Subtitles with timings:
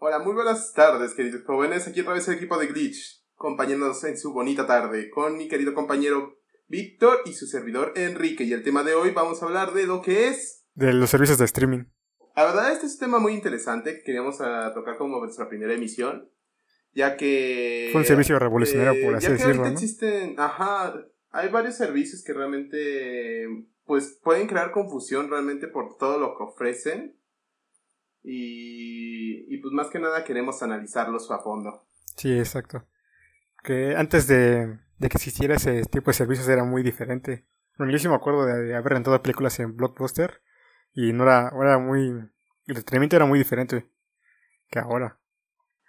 [0.00, 1.88] Hola, muy buenas tardes, queridos jóvenes.
[1.88, 5.74] Aquí otra vez el equipo de Glitch, acompañándonos en su bonita tarde con mi querido
[5.74, 8.44] compañero Víctor y su servidor Enrique.
[8.44, 10.64] Y el tema de hoy vamos a hablar de lo que es...
[10.74, 11.86] De los servicios de streaming.
[12.36, 15.74] La verdad, este es un tema muy interesante que queríamos a tocar como nuestra primera
[15.74, 16.30] emisión,
[16.92, 17.88] ya que...
[17.90, 19.68] Fue un servicio revolucionario, por así ya que decirlo, ¿no?
[19.68, 20.94] existen, ajá,
[21.32, 23.48] hay varios servicios que realmente,
[23.84, 27.17] pues, pueden crear confusión realmente por todo lo que ofrecen.
[28.30, 31.86] Y, y pues más que nada queremos analizarlos a fondo.
[32.14, 32.84] Sí, exacto.
[33.62, 37.46] Que antes de, de que existiera ese tipo de servicios era muy diferente.
[37.78, 40.42] Bueno, yo sí me acuerdo de, haber rentado películas en Blockbuster
[40.92, 42.08] y no era, era muy...
[42.10, 43.88] El entretenimiento era muy diferente
[44.68, 45.18] que ahora.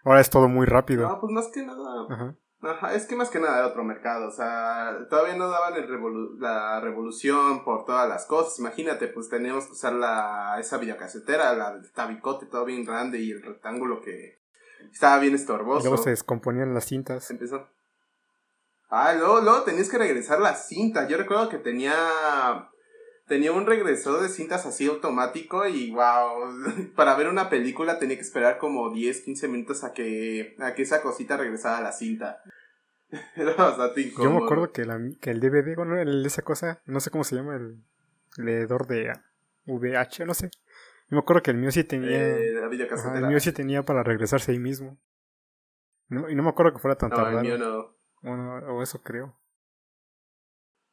[0.05, 1.09] Ahora es todo muy rápido.
[1.09, 2.38] No, pues más que nada, Ajá.
[2.62, 5.88] Ajá, es que más que nada era otro mercado, o sea, todavía no daban el
[5.88, 8.59] revolu- la revolución por todas las cosas.
[8.59, 13.42] Imagínate, pues teníamos que usar la, esa videocasetera, la tabicote todo bien grande y el
[13.42, 14.39] rectángulo que
[14.92, 15.88] estaba bien Y estorboso.
[15.88, 17.31] luego se descomponían las cintas.
[17.31, 17.66] Empezó.
[18.89, 21.08] Ah, luego, luego tenías que regresar la cinta.
[21.08, 21.95] Yo recuerdo que tenía
[23.28, 26.52] tenía un regresor de cintas así automático y wow,
[26.95, 30.81] para ver una película tenía que esperar como 10, 15 minutos a que a que
[30.81, 32.42] esa cosita regresara a la cinta.
[33.35, 36.99] Era bastante Yo me acuerdo que, la, que el DVD, bueno, el, esa cosa, no
[36.99, 37.83] sé cómo se llama, el
[38.38, 39.13] leedor de
[39.65, 40.49] VH, no sé.
[41.09, 42.09] Yo me acuerdo que el mío sí tenía...
[42.11, 42.53] Eh,
[42.91, 44.99] Ajá, el mío sí tenía para regresarse ahí mismo.
[46.07, 47.39] No- y no me acuerdo que fuera tan no, tardado.
[47.39, 47.95] el mío no.
[48.21, 49.35] Bueno, o eso creo.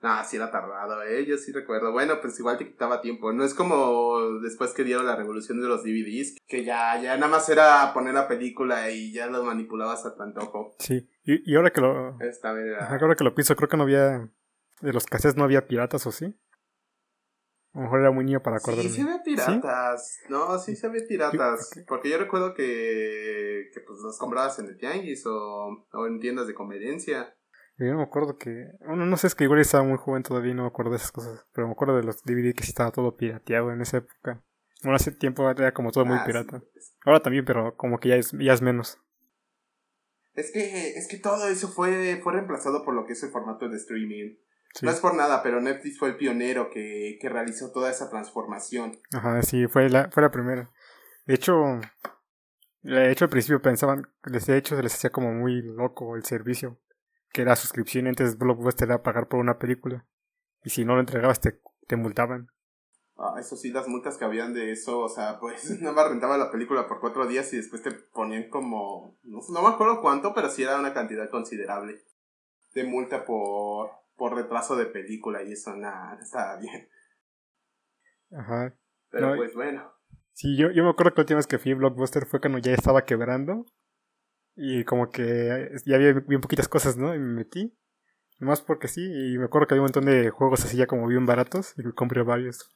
[0.02, 1.90] Ah, sí era tardado, eh, yo sí recuerdo.
[1.90, 3.32] Bueno, pues igual te quitaba tiempo.
[3.32, 7.28] No es como después que dieron la revolución de los DVDs, que ya, ya nada
[7.32, 10.76] más era poner la película y ya lo manipulabas a tu antojo.
[10.78, 11.08] Sí.
[11.24, 12.20] Y, y ahora que lo...
[12.20, 12.84] Esta vez era...
[12.84, 14.30] ajá, ahora que lo pienso, creo que no había...
[14.82, 16.26] De los cassettes no había piratas, ¿o sí?
[17.72, 18.88] A lo mejor era muy niño para acordarme.
[18.90, 20.18] Sí, se ve piratas.
[20.28, 21.70] No, sí se ve piratas.
[21.74, 21.86] Yo- ok.
[21.88, 26.46] Porque yo recuerdo que, que pues los comprabas en el tianguis o, o en tiendas
[26.46, 27.34] de conveniencia.
[27.78, 28.70] Yo no me acuerdo que...
[28.86, 30.96] Bueno, no sé, es que igual estaba muy joven todavía y no me acuerdo de
[30.96, 31.44] esas cosas.
[31.52, 34.42] Pero me acuerdo de los DVD que sí estaba todo pirateado en esa época.
[34.82, 36.60] Bueno, hace tiempo era como todo muy Ah, pirata.
[36.78, 36.92] sí.
[37.04, 38.98] Ahora también, pero como que ya es, ya es menos.
[40.34, 43.68] Es que, es que todo eso fue, fue reemplazado por lo que es el formato
[43.68, 44.36] de streaming.
[44.74, 44.84] Sí.
[44.84, 48.98] No es por nada, pero Netflix fue el pionero que, que realizó toda esa transformación.
[49.12, 50.70] Ajá, sí, fue la, fue la primera.
[51.26, 51.54] De hecho,
[52.82, 56.78] de hecho al principio pensaban, de hecho se les hacía como muy loco el servicio,
[57.36, 60.06] que era suscripción antes Blockbuster era pagar por una película.
[60.64, 62.48] Y si no lo entregabas te, te multaban.
[63.18, 66.38] Ah, eso sí, las multas que habían de eso, o sea, pues nada más rentaba
[66.38, 70.32] la película por cuatro días y después te ponían como, no, no me acuerdo cuánto,
[70.32, 72.00] pero sí era una cantidad considerable
[72.72, 76.88] de multa por, por retraso de película y eso nada, no estaba bien.
[78.32, 78.74] Ajá.
[79.10, 79.92] Pero No, pues bueno,
[80.32, 82.58] Sí, yo, yo me acuerdo que la última vez que fui a Blockbuster fue cuando
[82.58, 83.66] ya estaba quebrando.
[84.56, 87.14] Y como que ya había bien poquitas cosas, ¿no?
[87.14, 87.76] Y me metí.
[88.38, 89.02] Más porque sí.
[89.02, 91.74] Y me acuerdo que había un montón de juegos así ya como bien baratos.
[91.76, 92.70] Y compré varios.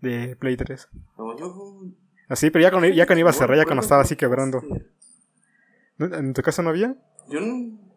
[0.00, 0.88] De Play 3.
[1.18, 1.82] no, yo...
[2.28, 4.62] Así, pero ya cuando, ya cuando iba a cerrar, ya cuando estaba así quebrando.
[5.98, 6.96] ¿En tu casa no había?
[7.28, 7.88] Yo no...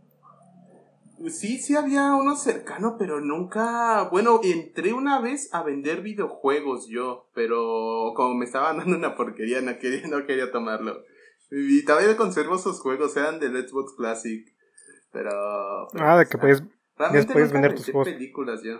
[1.29, 4.09] Sí, sí había uno cercano, pero nunca...
[4.09, 9.61] Bueno, entré una vez a vender videojuegos yo, pero como me estaban dando una porquería,
[9.61, 11.03] no quería, no quería tomarlo.
[11.51, 14.47] Y todavía conservo esos juegos, eran del Xbox Classic.
[15.11, 15.87] Pero...
[15.91, 16.63] pero, Ah, de que puedes,
[16.95, 18.07] puedes vender tus juegos.
[18.07, 18.79] películas yo.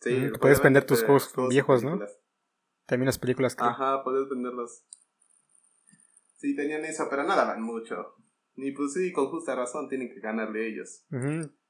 [0.00, 1.90] Sí, que podía puedes vender tus pe- juegos viejos, ¿no?
[1.90, 2.18] películas.
[2.86, 3.62] también las películas que...
[3.64, 4.84] Ajá, puedes venderlos.
[6.38, 8.14] Sí, tenían eso, pero no daban mucho.
[8.56, 11.04] Y pues sí, con justa razón tienen que ganarle ellos.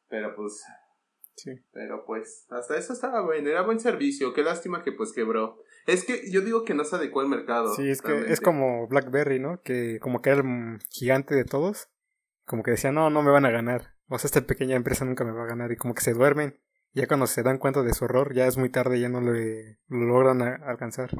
[0.08, 0.64] Pero pues,
[1.42, 1.50] sí.
[1.72, 4.32] pero pues, hasta eso estaba bueno, era buen servicio.
[4.34, 5.62] Qué lástima que pues quebró.
[5.86, 7.74] Es que yo digo que no se adecuó al mercado.
[7.74, 9.60] Sí, es que es como BlackBerry, ¿no?
[9.62, 11.88] Que como que era el gigante de todos.
[12.44, 13.94] Como que decía, no, no me van a ganar.
[14.08, 15.72] O sea, esta pequeña empresa nunca me va a ganar.
[15.72, 16.60] Y como que se duermen.
[16.92, 19.78] Ya cuando se dan cuenta de su error, ya es muy tarde, ya no le,
[19.88, 21.10] lo logran a- alcanzar.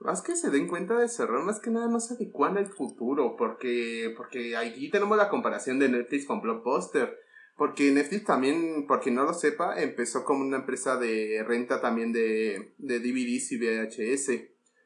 [0.00, 2.66] Más que se den cuenta de su error, más que nada no se adecuan al
[2.66, 3.34] futuro.
[3.36, 7.16] Porque, porque aquí tenemos la comparación de Netflix con Blockbuster.
[7.58, 12.12] Porque Netflix también, por quien no lo sepa, empezó como una empresa de renta también
[12.12, 14.30] de, de DVDs y VHS.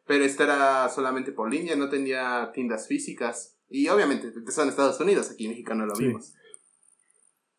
[0.07, 3.59] Pero esta era solamente por línea, no tenía tiendas físicas.
[3.69, 6.07] Y obviamente empezó en Estados Unidos, aquí en México no lo Sí.
[6.07, 6.33] vimos.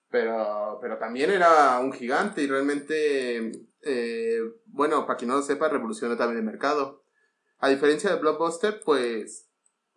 [0.10, 3.51] Pero, pero también era un gigante y realmente,
[3.81, 7.04] eh, bueno, para quien no lo sepa, revolucionó también el mercado.
[7.60, 9.48] A diferencia de Blockbuster, pues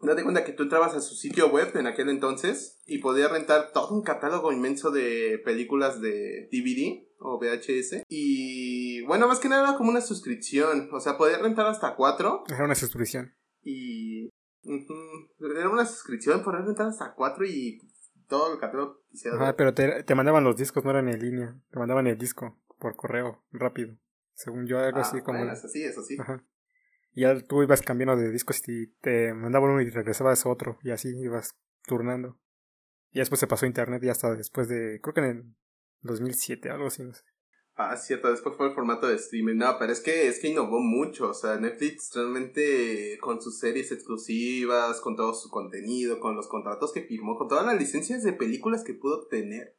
[0.00, 3.72] Date cuenta que tú entrabas a su sitio web en aquel entonces y podías rentar
[3.72, 8.02] todo un catálogo inmenso de películas de DVD o VHS.
[8.08, 10.90] Y bueno, más que nada era como una suscripción.
[10.93, 13.34] O sea, podías rentar hasta cuatro Era una suscripción.
[13.62, 14.31] y...
[15.38, 17.78] Era una suscripción, por rentar hasta cuatro y
[18.28, 19.54] todo el catálogo quisiera.
[19.56, 21.56] pero te, te, mandaban los discos, no eran en línea.
[21.70, 23.96] Te mandaban el disco por correo, rápido.
[24.34, 25.38] Según yo, algo así ah, como.
[25.38, 26.16] Bueno, eso sí, eso sí.
[26.19, 26.44] Ajá.
[27.16, 30.78] Y ya tú ibas cambiando de discos y te mandaban uno y regresabas a otro.
[30.82, 32.38] Y así ibas turnando.
[33.10, 35.00] Y después se pasó a internet y hasta después de.
[35.02, 35.56] Creo que en el
[36.02, 37.22] 2007, algo así, no sé.
[37.74, 39.56] Ah, cierto, después fue el formato de streaming.
[39.56, 41.30] No, pero es que, es que innovó mucho.
[41.30, 46.92] O sea, Netflix realmente con sus series exclusivas, con todo su contenido, con los contratos
[46.92, 49.74] que firmó, con todas las licencias de películas que pudo tener,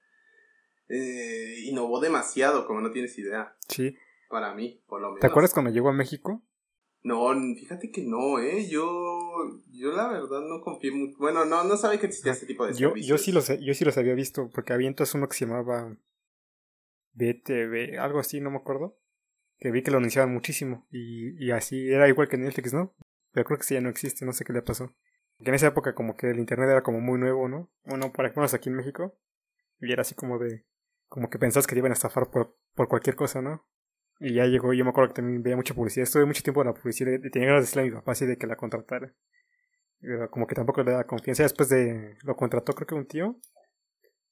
[0.90, 3.56] eh, innovó demasiado, como no tienes idea.
[3.70, 3.96] Sí.
[4.28, 5.22] Para mí, por lo menos.
[5.22, 6.44] ¿Te acuerdas cuando llegó a México?
[7.08, 8.68] No, fíjate que no, ¿eh?
[8.68, 11.18] Yo, yo la verdad no confié mucho.
[11.18, 13.08] Bueno, no, no sabía que existía este tipo de yo, servicios.
[13.08, 15.96] Yo sí, los, yo sí los había visto, porque había entonces uno que se llamaba
[17.14, 19.00] BTV, algo así, no me acuerdo.
[19.58, 20.86] Que vi que lo anunciaban muchísimo.
[20.92, 22.94] Y, y así era igual que Netflix, ¿no?
[23.32, 24.94] Pero creo que sí ya no existe, no sé qué le pasó.
[25.40, 27.72] Que en esa época como que el internet era como muy nuevo, ¿no?
[27.86, 29.18] Bueno, para menos aquí en México.
[29.80, 30.66] Y era así como de...
[31.08, 33.66] Como que pensabas que te iban a estafar por, por cualquier cosa, ¿no?
[34.20, 36.04] Y ya llegó, yo me acuerdo que también veía mucha publicidad.
[36.04, 38.26] Estuve mucho tiempo en la publicidad y tenía ganas de decirle a mi papá así
[38.26, 39.14] de que la contratara.
[40.00, 41.44] Pero como que tampoco le da confianza.
[41.44, 42.18] Después de...
[42.24, 43.40] Lo contrató creo que un tío.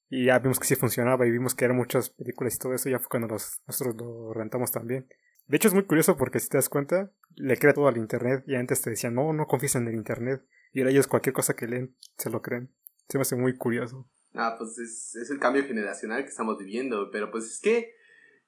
[0.08, 2.88] Y ya vimos que sí funcionaba y vimos que eran muchas películas y todo eso.
[2.88, 5.08] Ya fue cuando nosotros lo rentamos también.
[5.46, 8.44] De hecho es muy curioso porque si te das cuenta, le crea todo al internet.
[8.46, 10.44] Y antes te decían, no, no confíes en el internet.
[10.72, 12.70] Y ahora ellos cualquier cosa que leen, se lo creen.
[13.08, 14.08] Se me hace muy curioso.
[14.34, 17.10] Ah, pues es, es el cambio generacional que estamos viviendo.
[17.12, 17.94] Pero pues es que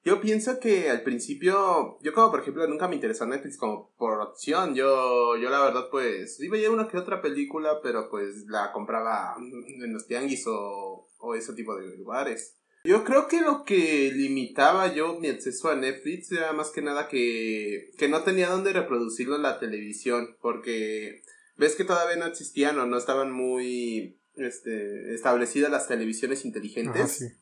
[0.03, 4.19] yo pienso que al principio, yo como por ejemplo nunca me interesó Netflix como por
[4.21, 8.71] opción, yo, yo la verdad pues iba a una que otra película, pero pues la
[8.71, 12.55] compraba en los tianguis o, o ese tipo de lugares.
[12.85, 17.09] Yo creo que lo que limitaba yo mi acceso a Netflix era más que nada
[17.09, 21.23] que, que no tenía dónde reproducirlo en la televisión, porque
[21.57, 27.37] ves que todavía no existían o no estaban muy este, establecidas las televisiones inteligentes.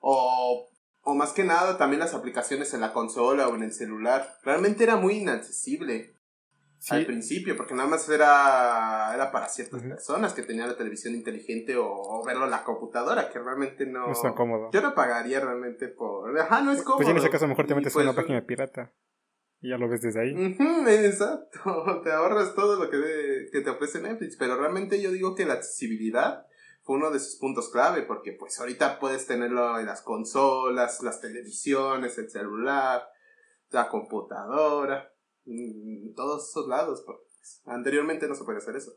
[0.00, 0.68] O
[1.04, 4.38] o más que nada también las aplicaciones en la consola o en el celular.
[4.42, 6.14] Realmente era muy inaccesible
[6.90, 11.76] al principio, porque nada más era, era para ciertas personas que tenían la televisión inteligente
[11.78, 14.06] o, verlo en la computadora, que realmente no...
[14.06, 14.70] No es tan cómodo.
[14.72, 16.38] Yo no pagaría realmente por...
[16.38, 16.98] Ajá, no es cómodo.
[16.98, 18.92] Pues en ese caso mejor te metes en una pues, página pirata
[19.64, 20.56] y ya lo ves desde ahí.
[20.88, 25.46] exacto, te ahorras todo lo que, que te ofrece Netflix, pero realmente yo digo que
[25.46, 26.46] la accesibilidad
[26.84, 31.20] fue uno de sus puntos clave, porque pues ahorita puedes tenerlo en las consolas, las
[31.20, 33.08] televisiones, el celular,
[33.70, 35.10] la computadora,
[35.46, 38.92] en todos esos lados, porque pues, anteriormente no se podía hacer eso.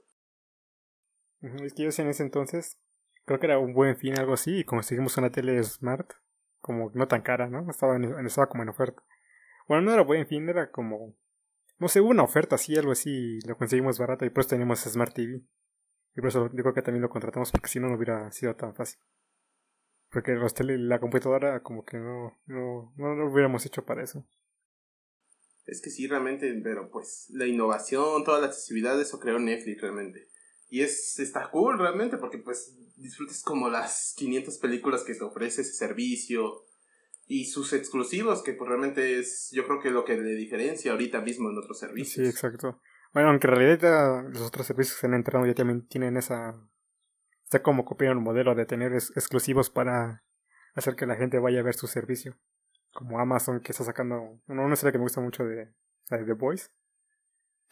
[1.42, 2.78] Es que yo en ese entonces,
[3.26, 6.12] creo que era un buen fin, algo así, y conseguimos una tele smart,
[6.60, 7.70] como no tan cara, ¿no?
[7.70, 9.02] Estaba, en, estaba como en oferta.
[9.68, 11.16] Bueno, no era buen fin, era como,
[11.78, 15.42] no sé, una oferta así, algo así, lo conseguimos barato y pues teníamos Smart TV.
[16.18, 18.74] Y por eso digo que también lo contratamos porque si no, no hubiera sido tan
[18.74, 19.00] fácil.
[20.10, 24.28] Porque los tele, la computadora como que no, no, no lo hubiéramos hecho para eso.
[25.68, 30.28] Es que sí, realmente, pero pues la innovación, toda la accesibilidad, eso creó Netflix realmente.
[30.70, 35.62] Y es, está cool realmente porque pues disfrutes como las 500 películas que te ofrece
[35.62, 36.66] ese servicio
[37.28, 41.22] y sus exclusivos que pues realmente es yo creo que lo que le diferencia ahorita
[41.22, 42.26] mismo en otros servicios.
[42.26, 42.82] Sí, exacto.
[43.18, 46.54] Bueno, aunque en realidad los otros servicios que han entrado ya también tienen esa...
[47.46, 50.24] Está como copiando el modelo de tener exclusivos para
[50.76, 52.38] hacer que la gente vaya a ver su servicio.
[52.94, 54.40] Como Amazon que está sacando...
[54.46, 55.74] una serie que me gusta mucho de,
[56.12, 56.68] de The Voice.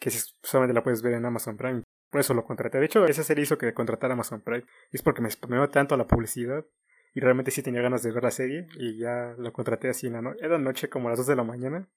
[0.00, 1.84] Que solamente la puedes ver en Amazon Prime.
[2.10, 2.80] Por eso lo contraté.
[2.80, 4.64] De hecho, esa serie hizo que contratara Amazon Prime.
[4.90, 6.66] Es porque me spameó tanto la publicidad.
[7.14, 8.66] Y realmente sí tenía ganas de ver la serie.
[8.80, 10.44] Y ya lo contraté así en la noche.
[10.44, 11.88] Era noche como a las 2 de la mañana.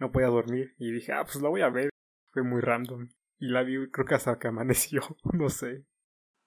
[0.00, 0.74] No podía dormir.
[0.78, 1.90] Y dije, ah, pues la voy a ver.
[2.30, 3.08] Fue muy random.
[3.38, 5.84] Y la vi, creo que hasta que amaneció, no sé.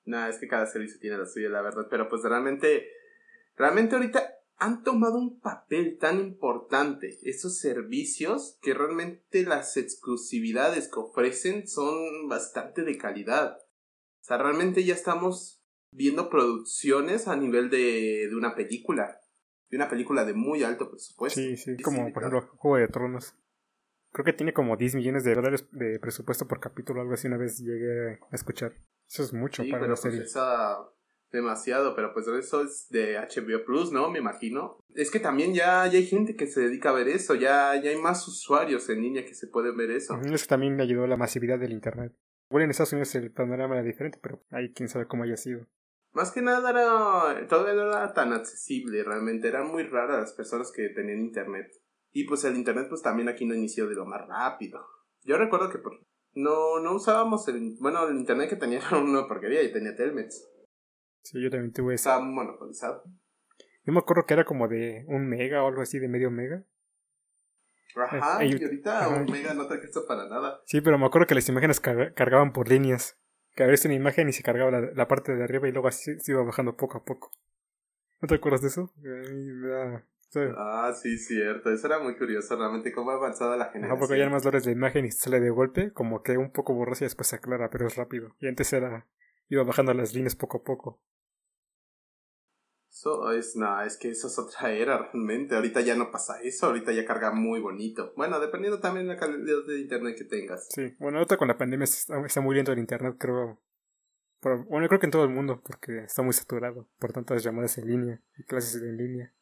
[0.05, 1.87] No, es que cada servicio tiene la suya, la verdad.
[1.89, 2.87] Pero pues realmente,
[3.55, 10.99] realmente ahorita han tomado un papel tan importante esos servicios que realmente las exclusividades que
[10.99, 13.57] ofrecen son bastante de calidad.
[13.57, 19.19] O sea, realmente ya estamos viendo producciones a nivel de, de una película.
[19.69, 21.39] De una película de muy alto presupuesto.
[21.39, 23.35] Sí, sí, como por ejemplo Juego de Tronos.
[24.11, 27.37] Creo que tiene como 10 millones de dólares de presupuesto por capítulo, algo así una
[27.37, 28.73] vez llegué a escuchar.
[29.07, 30.25] Eso es mucho para la pues, serie.
[31.31, 34.09] demasiado, pero pues eso es de HBO Plus, ¿no?
[34.09, 34.83] Me imagino.
[34.95, 37.89] Es que también ya, ya hay gente que se dedica a ver eso, ya, ya
[37.89, 40.19] hay más usuarios en línea que se pueden ver eso.
[40.21, 42.13] Es que también me ayudó la masividad del internet.
[42.49, 45.67] Bueno, en Estados Unidos el panorama era diferente, pero ahí quién sabe cómo haya sido.
[46.11, 50.69] Más que nada era, todavía no era tan accesible, realmente eran muy raras las personas
[50.75, 51.71] que tenían internet.
[52.13, 54.85] Y pues el internet pues también aquí no inició de lo más rápido.
[55.23, 55.99] Yo recuerdo que por,
[56.33, 60.47] no, no usábamos el, bueno, el internet que tenía era una porquería y tenía Telmex.
[61.23, 62.09] Sí, yo también tuve eso.
[62.09, 63.03] Estaba monopolizado.
[63.83, 66.63] Yo me acuerdo que era como de un mega o algo así, de medio mega.
[67.95, 69.21] Ajá, y ahorita ajá.
[69.21, 70.61] un mega no te alcanza para nada.
[70.65, 73.17] Sí, pero me acuerdo que las imágenes car- cargaban por líneas.
[73.53, 75.89] Que a veces una imagen y se cargaba la, la parte de arriba y luego
[75.89, 77.31] así se iba bajando poco a poco.
[78.21, 78.93] ¿No te acuerdas de eso?
[78.97, 80.07] A mí me da...
[80.57, 81.71] Ah, sí, cierto.
[81.71, 83.99] Eso era muy curioso, realmente, cómo ha avanzado la generación.
[83.99, 87.03] porque ya más dólares la imagen y sale de golpe, como que un poco borrosa
[87.03, 88.35] y después se aclara, pero es rápido.
[88.39, 89.07] Y antes era,
[89.49, 91.01] iba bajando las líneas poco a poco.
[92.89, 95.55] Eso es, no, es que eso es otra era realmente.
[95.55, 98.13] Ahorita ya no pasa eso, ahorita ya carga muy bonito.
[98.15, 100.67] Bueno, dependiendo también de la calidad de internet que tengas.
[100.69, 103.61] Sí, bueno, ahorita con la pandemia está, está muy lento el internet, creo.
[104.41, 107.77] Pero, bueno, creo que en todo el mundo, porque está muy saturado por tantas llamadas
[107.77, 109.33] en línea y clases en línea.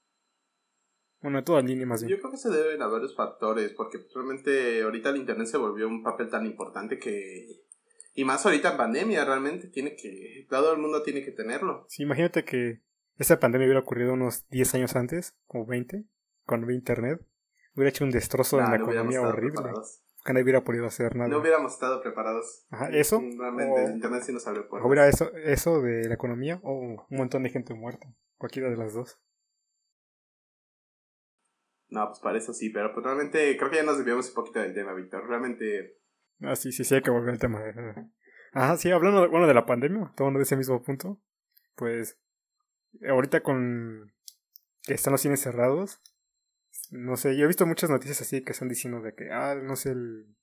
[1.22, 2.16] Bueno, todo en línea más bien.
[2.16, 5.88] Yo creo que se deben a varios factores, porque realmente ahorita el internet se volvió
[5.88, 7.64] un papel tan importante que...
[8.14, 10.46] Y más ahorita en pandemia, realmente tiene que...
[10.50, 11.86] Todo el mundo tiene que tenerlo.
[11.90, 12.82] Sí, imagínate que
[13.18, 16.06] esta pandemia hubiera ocurrido unos 10 años antes, como 20,
[16.46, 17.22] cuando había internet.
[17.76, 19.54] Hubiera hecho un destrozo en Nah, la no hubiéramos economía horrible.
[19.56, 20.02] preparados.
[20.26, 21.30] Que no hubiera podido hacer nada.
[21.30, 22.66] No hubiéramos estado preparados.
[22.72, 23.22] Ajá, eso.
[23.38, 24.86] Realmente o- el internet sí nos abrió puertas.
[24.88, 28.08] Hubiera eso, eso de la economía o un montón de gente muerta.
[28.38, 29.18] Cualquiera de las dos.
[31.90, 34.60] No, pues para eso sí, pero pues realmente creo que ya nos desviamos un poquito
[34.60, 35.28] del tema, Víctor.
[35.28, 35.98] Realmente...
[36.42, 37.62] Ah, sí, sí, sí, hay que volver al tema.
[38.54, 41.22] Ajá, sí, hablando de, bueno, de la pandemia, tomando de ese mismo punto,
[41.76, 42.20] pues
[43.08, 44.14] ahorita con
[44.84, 46.02] que están los cines cerrados,
[46.92, 49.76] no sé, yo he visto muchas noticias así que están diciendo de que, ah, no
[49.76, 50.36] sé, el,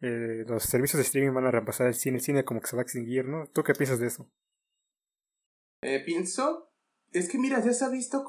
[0.00, 2.76] eh, los servicios de streaming van a reemplazar el cine, el cine como que se
[2.76, 3.46] va a extinguir, ¿no?
[3.46, 4.30] ¿Tú qué piensas de eso?
[5.82, 6.73] Eh, pienso...
[7.14, 8.24] Es que mira, ya se ha visto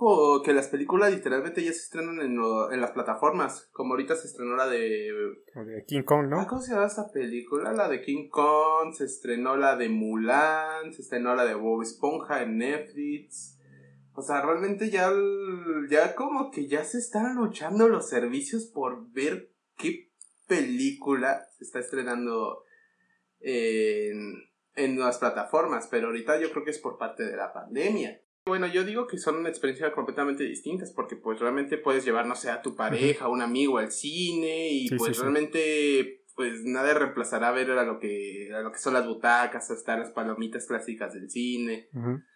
[0.46, 3.68] que las películas literalmente ya se estrenan en, lo- en las plataformas.
[3.74, 5.12] Como ahorita se estrenó la de
[5.56, 6.48] de King Kong, Ah, ¿no?
[6.48, 7.74] ¿Cómo se llama esta película?
[7.74, 12.44] La de King Kong, se estrenó la de Mulan, se estrenó la de Bob Esponja
[12.44, 13.58] en Netflix.
[14.14, 15.12] O sea, realmente ya,
[15.90, 19.50] ya como que ya se están luchando los servicios por ver
[19.80, 20.12] qué
[20.48, 22.64] película se está estrenando
[23.40, 24.44] en,
[24.76, 25.88] en las plataformas.
[25.90, 28.22] Pero ahorita yo creo que es por parte de la pandemia.
[28.48, 32.36] Bueno, yo digo que son una experiencia completamente distintas porque pues realmente puedes llevar, no
[32.36, 36.64] sé, a tu pareja, a un amigo al cine y Sí, pues sí, realmente pues
[36.64, 40.68] nada reemplazará ver a lo que a lo que son las butacas, hasta las palomitas
[40.68, 41.90] clásicas del cine,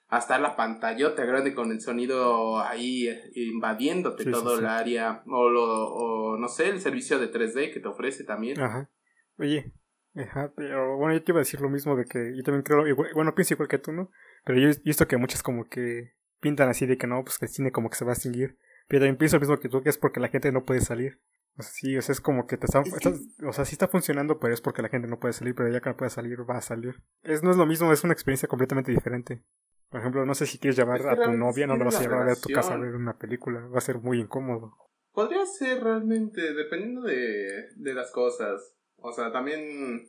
[0.07, 4.61] hasta la pantallota grande con el sonido ahí eh, invadiéndote Sí, todo sí.
[4.61, 5.63] el área o lo
[5.93, 8.59] o no sé, el servicio de 3D que te ofrece también.
[8.59, 8.89] Ajá.
[9.37, 9.73] Oye,
[10.15, 12.83] ajá, pero bueno, yo te iba a decir lo mismo de que yo también creo,
[13.13, 14.09] bueno, pienso igual que tú, ¿no?
[14.45, 17.45] Pero yo he visto que muchas como que pintan así de que no, pues que
[17.45, 18.57] el cine como que se va a extinguir.
[18.87, 21.19] Pero también pienso lo mismo que tú, que es porque la gente no puede salir.
[21.57, 23.73] O sea, sí, o sea, es como que te están, Es que- o sea, sí
[23.73, 26.09] está funcionando, pero es porque la gente no puede salir, pero ya que no puede
[26.09, 26.95] salir, va a salir.
[27.21, 29.43] Es, no es lo mismo, es una experiencia completamente diferente.
[29.89, 32.21] Por ejemplo, no sé si quieres llevar a tu novia, no la vas a llevar
[32.21, 32.81] a ver a tu casa a relación.
[32.81, 34.77] ver una película, va a ser muy incómodo.
[35.11, 38.75] Podría ser realmente, dependiendo de, de las cosas.
[38.97, 40.07] O sea, también...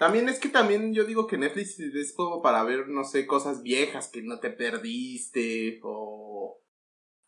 [0.00, 3.62] También es que también yo digo que Netflix es como para ver, no sé, cosas
[3.62, 6.58] viejas que no te perdiste o...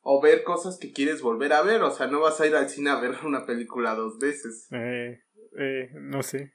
[0.01, 1.83] O ver cosas que quieres volver a ver.
[1.83, 4.69] O sea, no vas a ir al cine a ver una película dos veces.
[4.73, 5.21] Eh,
[5.59, 6.55] eh, no sé.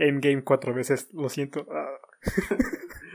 [0.00, 1.66] Endgame cuatro veces, lo siento.
[1.70, 2.00] Ah.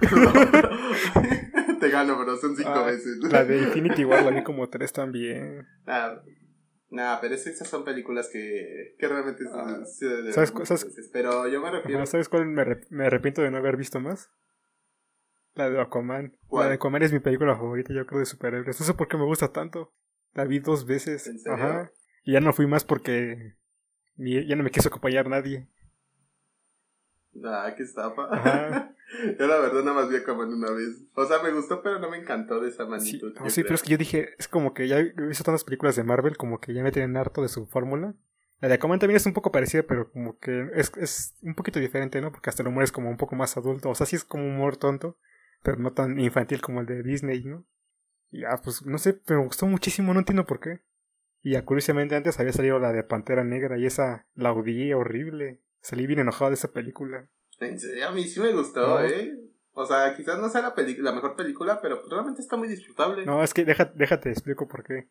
[1.80, 3.16] te gano, pero son cinco Ah, veces.
[3.22, 5.66] La de Infinity War la vi como tres también.
[5.86, 6.20] Ah,
[6.90, 9.78] Nah, pero es- esas son películas que, que realmente Ah.
[10.32, 11.08] ¿Sabes sabes- veces.
[11.12, 14.30] Pero yo me refiero Ajá, ¿Sabes cuál me, me arrepiento de no haber visto más?
[15.54, 16.36] La de Aquaman.
[16.48, 16.64] ¿Cuál?
[16.64, 18.78] La de Aquaman es mi película favorita, yo creo, de superhéroes.
[18.80, 19.92] No sé por qué me gusta tanto.
[20.32, 21.26] La vi dos veces.
[21.26, 21.54] ¿En serio?
[21.64, 21.92] Ajá.
[22.24, 23.54] Y ya no fui más porque
[24.16, 25.68] ya no me quiso acompañar nadie.
[27.44, 28.28] Ah, qué estafa.
[28.30, 28.94] Ajá.
[29.38, 31.02] yo la verdad nada más vi Aquaman una vez.
[31.14, 33.34] O sea, me gustó, pero no me encantó de esa Sí, magnitud.
[33.40, 35.96] no, sí, pero es que yo dije, es como que ya he visto tantas películas
[35.96, 38.14] de Marvel, como que ya me tienen harto de su fórmula.
[38.60, 41.80] La de Aquaman también es un poco parecida, pero como que es, es un poquito
[41.80, 42.30] diferente, ¿no?
[42.30, 43.88] Porque hasta el humor es como un poco más adulto.
[43.88, 45.16] O sea, sí es como humor tonto,
[45.62, 47.64] pero no tan infantil como el de Disney, ¿no?
[48.30, 50.80] Y ah, pues no sé, pero me gustó muchísimo, no entiendo por qué.
[51.42, 55.62] Y curiosamente antes había salido la de Pantera Negra y esa la odié horrible.
[55.80, 57.28] Salí bien enojado de esa película.
[57.78, 59.04] Serio, a mí sí me gustó, No.
[59.04, 59.36] ¿eh?
[59.72, 63.24] O sea, quizás no sea la, la mejor película, pero realmente está muy disfrutable.
[63.24, 65.08] No, es que deja- déjate, explico por qué.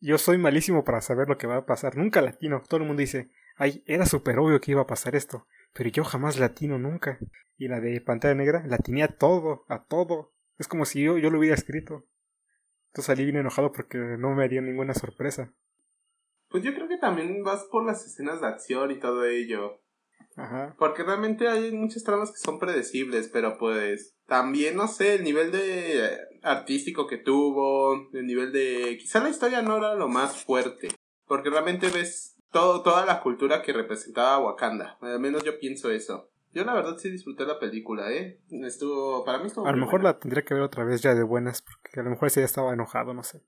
[0.00, 1.96] Yo soy malísimo para saber lo que va a pasar.
[1.96, 2.62] Nunca latino.
[2.66, 5.46] Todo el mundo dice, ay, era súper obvio que iba a pasar esto.
[5.74, 7.18] Pero yo jamás latino nunca.
[7.58, 10.32] Y la de Pantalla Negra, latiné a todo, a todo.
[10.56, 12.06] Es como si yo, yo lo hubiera escrito.
[12.88, 15.52] Entonces salí bien enojado porque no me dio ninguna sorpresa.
[16.48, 19.80] Pues yo creo que también vas por las escenas de acción y todo ello.
[20.36, 20.74] Ajá.
[20.78, 25.50] Porque realmente hay muchas tramas que son predecibles, pero pues también, no sé, el nivel
[25.50, 28.96] de artístico que tuvo, el nivel de...
[29.00, 30.88] Quizá la historia no era lo más fuerte,
[31.26, 34.96] porque realmente ves todo, toda la cultura que representaba Wakanda.
[35.00, 36.30] Al menos yo pienso eso.
[36.52, 38.40] Yo la verdad sí disfruté la película, ¿eh?
[38.50, 39.66] Estuvo, para mí estuvo...
[39.66, 42.10] A lo mejor la tendría que ver otra vez ya de buenas, porque a lo
[42.10, 43.42] mejor ese ya estaba enojado, no sé.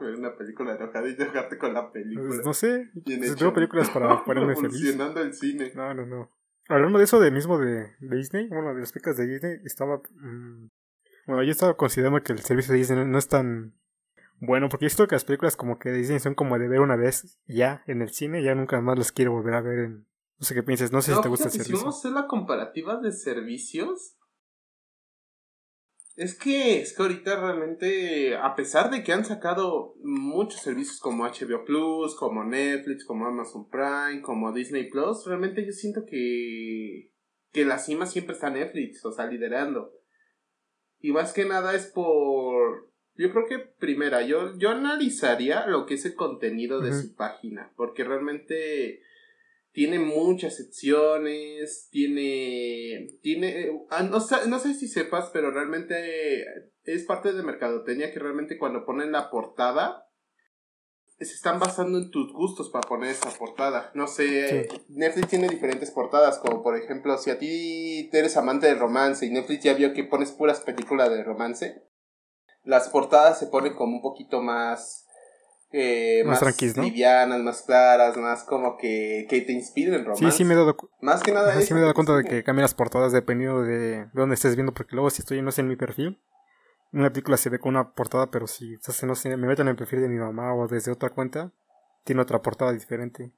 [0.00, 2.28] Ver una película enojada y enojarte con la película.
[2.28, 2.90] Pues no sé.
[3.04, 4.72] Pues tengo películas para ponerme feliz.
[4.72, 5.72] Funcionando el cine.
[5.74, 6.30] No, no, no.
[6.68, 10.00] Hablando de eso de mismo de, Disney, bueno, de las películas de Disney, estaba...
[10.14, 10.68] Mm,
[11.26, 13.74] bueno, yo estaba considerando que el servicio de Disney no es tan
[14.40, 16.80] bueno, porque he visto que las películas como que de Disney son como de ver
[16.80, 20.06] una vez ya en el cine, ya nunca más las quiero volver a ver en...
[20.38, 21.76] No sé qué piensas, no sé si te gusta el servicio.
[21.76, 24.16] Si vamos a hacer la comparativa de servicios,
[26.20, 31.24] es que, es que ahorita realmente, a pesar de que han sacado muchos servicios como
[31.24, 37.10] HBO Plus, como Netflix, como Amazon Prime, como Disney Plus, realmente yo siento que,
[37.52, 39.94] que la cima siempre está Netflix, o sea, liderando.
[40.98, 45.94] Y más que nada es por, yo creo que primera, yo, yo analizaría lo que
[45.94, 49.00] es el contenido de su página, porque realmente
[49.72, 56.44] tiene muchas secciones, tiene, tiene, ah, no, no, sé si sepas, pero realmente
[56.84, 60.06] es parte de mercadotecnia que realmente cuando ponen la portada,
[61.18, 63.90] se están basando en tus gustos para poner esa portada.
[63.94, 68.74] No sé, Netflix tiene diferentes portadas, como por ejemplo, si a ti eres amante de
[68.74, 71.84] romance y Netflix ya vio que pones puras películas de romance,
[72.64, 75.06] las portadas se ponen como un poquito más
[75.72, 80.24] eh, más, más livianas, más claras, más como que, que te inspiren en romance.
[80.24, 82.42] Sí, sí me he dado, más que nada sí me he dado cuenta de que
[82.42, 85.68] cambian las portadas dependiendo de, dónde estés viendo, porque luego si estoy, no sé, en
[85.68, 86.20] mi perfil,
[86.92, 89.76] una película se ve con una portada, pero si no sé, me meten en el
[89.76, 91.52] perfil de mi mamá o desde otra cuenta,
[92.02, 93.32] tiene otra portada diferente.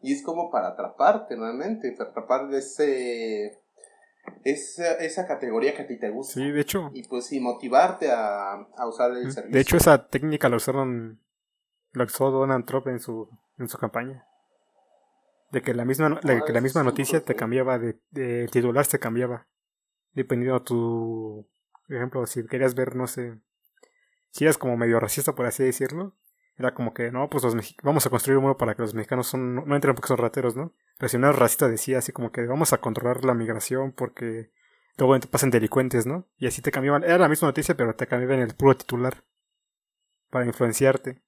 [0.00, 3.60] Y es como para atraparte nuevamente, para atrapar de ese
[4.42, 6.34] esa, esa categoría que a ti te gusta.
[6.34, 6.90] Sí, de hecho.
[6.94, 9.54] Y pues sí, motivarte a, a usar el servicio.
[9.54, 11.20] De hecho, esa técnica la usaron
[11.94, 13.28] lo usó Donald Trump en su,
[13.58, 14.26] en su campaña.
[15.50, 19.46] De que la misma, que la misma noticia te cambiaba, de, de titular se cambiaba.
[20.12, 21.48] Dependiendo de tu.
[21.86, 23.38] Por ejemplo, si querías ver, no sé.
[24.30, 26.16] Si eras como medio racista, por así decirlo.
[26.56, 29.26] Era como que, no, pues los vamos a construir un muro para que los mexicanos
[29.26, 30.72] son, no, entren porque son rateros, ¿no?
[30.98, 34.52] Pero si una racista decía así como que vamos a controlar la migración porque
[34.96, 36.28] luego pasan delincuentes, ¿no?
[36.38, 37.02] Y así te cambiaban.
[37.02, 39.24] Era la misma noticia, pero te cambiaban el puro titular.
[40.30, 41.22] Para influenciarte.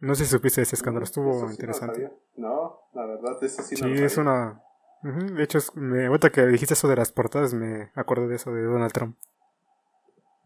[0.00, 2.12] No sé si supiste ese escándalo, estuvo interesante.
[2.36, 4.62] No, la verdad, eso sí, no Sí, es una...
[5.02, 6.06] De hecho, me...
[6.06, 9.16] ahorita que dijiste eso de las portadas, me acordé de eso de Donald Trump.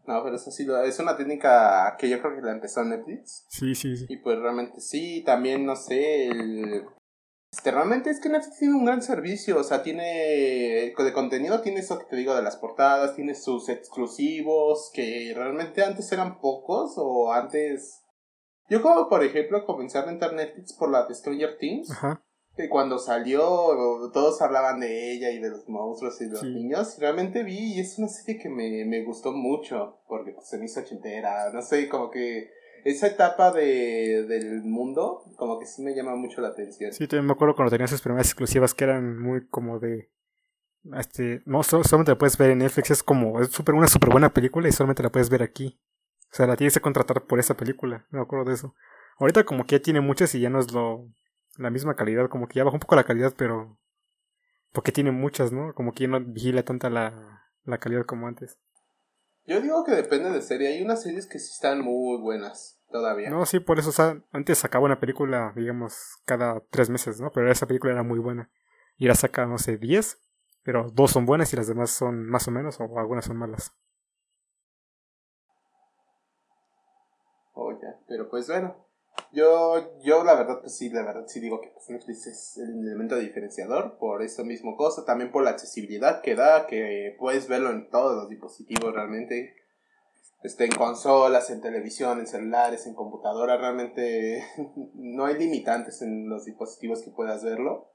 [0.05, 3.45] No, pero eso sí, es una técnica que yo creo que la empezó Netflix.
[3.47, 4.05] Sí, sí, sí.
[4.09, 6.85] Y pues realmente sí, también, no sé, el...
[7.51, 11.81] Este, realmente es que Netflix tiene un gran servicio, o sea, tiene de contenido, tiene
[11.81, 16.95] eso que te digo de las portadas, tiene sus exclusivos, que realmente antes eran pocos,
[16.97, 18.02] o antes
[18.69, 21.91] yo como, por ejemplo, comencé a rentar Netflix por la de Stranger Things.
[21.91, 22.23] Ajá.
[22.55, 23.41] Que cuando salió,
[24.13, 26.97] todos hablaban de ella y de los monstruos y de los niños.
[26.99, 29.97] Realmente vi y es una serie que me, me gustó mucho.
[30.07, 31.51] Porque pues, se me hizo ochentera.
[31.51, 32.51] No sé, como que
[32.83, 36.91] esa etapa de, del mundo, como que sí me llama mucho la atención.
[36.91, 40.11] Sí, también me acuerdo cuando tenías sus primeras exclusivas que eran muy como de.
[40.97, 44.33] Este, no, solamente la puedes ver en Netflix, es como, es super, una súper buena
[44.33, 45.79] película y solamente la puedes ver aquí.
[46.33, 48.07] O sea, la tienes que contratar por esa película.
[48.09, 48.73] Me acuerdo de eso.
[49.19, 51.07] Ahorita como que ya tiene muchas y ya no es lo
[51.57, 53.77] la misma calidad, como que ya bajó un poco la calidad, pero
[54.71, 55.75] porque tiene muchas, ¿no?
[55.75, 58.57] Como que ya no vigila tanta la, la calidad como antes.
[59.45, 60.69] Yo digo que depende de serie.
[60.69, 63.29] Hay unas series que sí están muy buenas todavía.
[63.29, 67.31] No, sí, por eso, o sea, antes sacaba una película, digamos, cada tres meses, ¿no?
[67.31, 68.49] Pero esa película era muy buena.
[68.97, 70.19] Y la saca, no sé, diez,
[70.63, 73.75] pero dos son buenas y las demás son más o menos, o algunas son malas.
[78.13, 78.75] Pero pues bueno,
[79.31, 82.85] yo, yo la verdad, pues sí, la verdad sí digo que pues, Netflix es el
[82.85, 87.71] elemento diferenciador por esta misma cosa, también por la accesibilidad que da, que puedes verlo
[87.71, 89.55] en todos los dispositivos realmente,
[90.43, 94.45] este, en consolas, en televisión, en celulares, en computadora, realmente
[94.93, 97.89] no hay limitantes en los dispositivos que puedas verlo.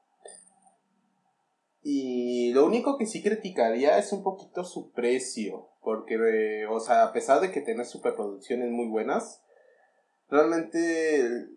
[1.84, 7.12] Y lo único que sí criticaría es un poquito su precio, porque, o sea, a
[7.12, 9.44] pesar de que tiene superproducciones muy buenas,
[10.28, 11.48] realmente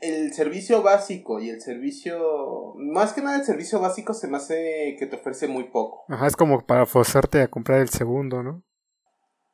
[0.00, 4.96] el, servicio básico y el servicio, más que nada el servicio básico se me hace
[4.98, 6.04] que te ofrece muy poco.
[6.08, 8.62] Ajá, es como para forzarte a comprar el segundo, ¿no?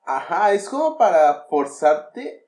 [0.07, 2.47] Ajá, es como para forzarte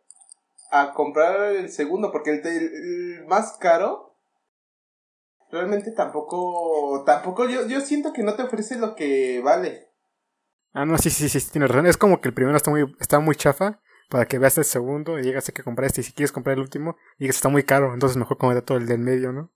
[0.70, 4.06] a comprar el segundo, porque el, el más caro
[5.50, 9.90] realmente tampoco, tampoco yo, yo siento que no te ofrece lo que vale.
[10.72, 11.86] Ah, no, sí, sí, sí, tienes razón.
[11.86, 15.18] Es como que el primero está muy, está muy chafa para que veas el segundo
[15.18, 16.00] y llegas a que comprar este.
[16.00, 18.86] Y si quieres comprar el último, digas está muy caro, entonces mejor comprar todo el
[18.86, 19.52] del medio, ¿no?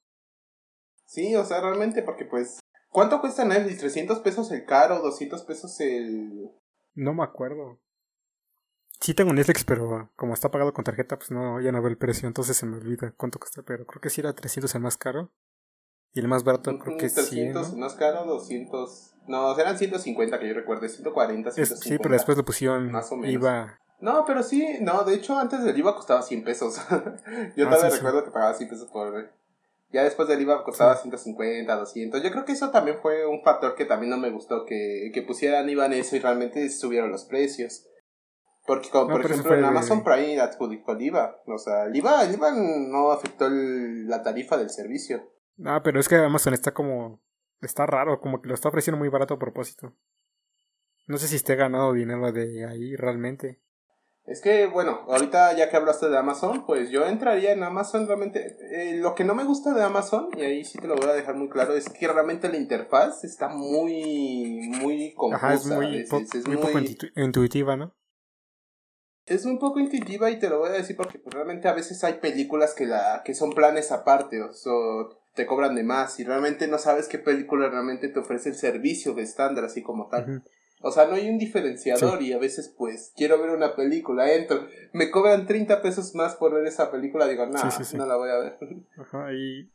[1.04, 3.82] Sí, o sea, realmente, porque pues, ¿cuánto cuesta Netflix?
[3.82, 5.02] ¿300 pesos el caro?
[5.02, 6.50] ¿200 pesos el...?
[6.94, 7.80] No me acuerdo.
[9.00, 11.96] Sí tengo Netflix, pero como está pagado con tarjeta, pues no, ya no veo el
[11.96, 14.96] precio, entonces se me olvida cuánto cuesta, pero creo que sí era 300 el más
[14.96, 15.32] caro.
[16.12, 19.14] Y el más barato creo que es 300, 100, más caro, 200...
[19.28, 21.88] No, eran 150 que yo recuerde, 140, 150.
[21.88, 23.32] sí, pero después lo pusieron más o menos.
[23.32, 23.78] IVA.
[24.00, 26.76] No, pero sí, no, de hecho antes del IVA costaba 100 pesos.
[27.56, 27.96] yo Ah, todavía sí, sí.
[27.96, 29.30] recuerdo que pagaba 100 pesos por...
[29.92, 32.22] Ya después del IVA costaba 150, 200.
[32.22, 35.22] Yo creo que eso también fue un factor que también no me gustó, que, que
[35.22, 37.86] pusieran IVA en eso y realmente subieron los precios.
[38.66, 41.40] Porque, como, No, por ejemplo, en Amazon Prime adjudicó el IVA.
[41.46, 45.28] O sea, el IVA, el IVA no afectó el- la tarifa del servicio.
[45.64, 47.20] Ah, pero es que Amazon está como.
[47.60, 49.92] Está raro, como que lo está ofreciendo muy barato a propósito.
[51.08, 53.60] No sé si esté ganado dinero de ahí realmente.
[54.31, 58.57] Es que, bueno, ahorita ya que hablaste de Amazon, pues yo entraría en Amazon realmente.
[58.71, 61.14] eh, lo que no me gusta de Amazon, y ahí sí te lo voy a
[61.14, 65.47] dejar muy claro, es que realmente la interfaz está muy, muy confusa.
[65.47, 66.07] Ajá, es muy,
[66.38, 67.93] es muy poco intu- intuitiva, ¿no?
[69.27, 72.03] es un poco intuitiva y te lo voy a decir porque pues, realmente a veces
[72.03, 76.25] hay películas que, la, que son planes aparte o so- te cobran de más y
[76.25, 80.43] realmente no sabes qué película realmente te ofrece el servicio de estándar así como tal.
[80.83, 84.66] O sea, no hay un diferenciador y a veces pues quiero ver una película, entro,
[84.93, 87.97] me cobran 30 pesos más por ver esa película, digo, no, Sí, sí, sí.
[87.99, 88.59] no la voy a ver.
[88.97, 89.71] Ajá, y...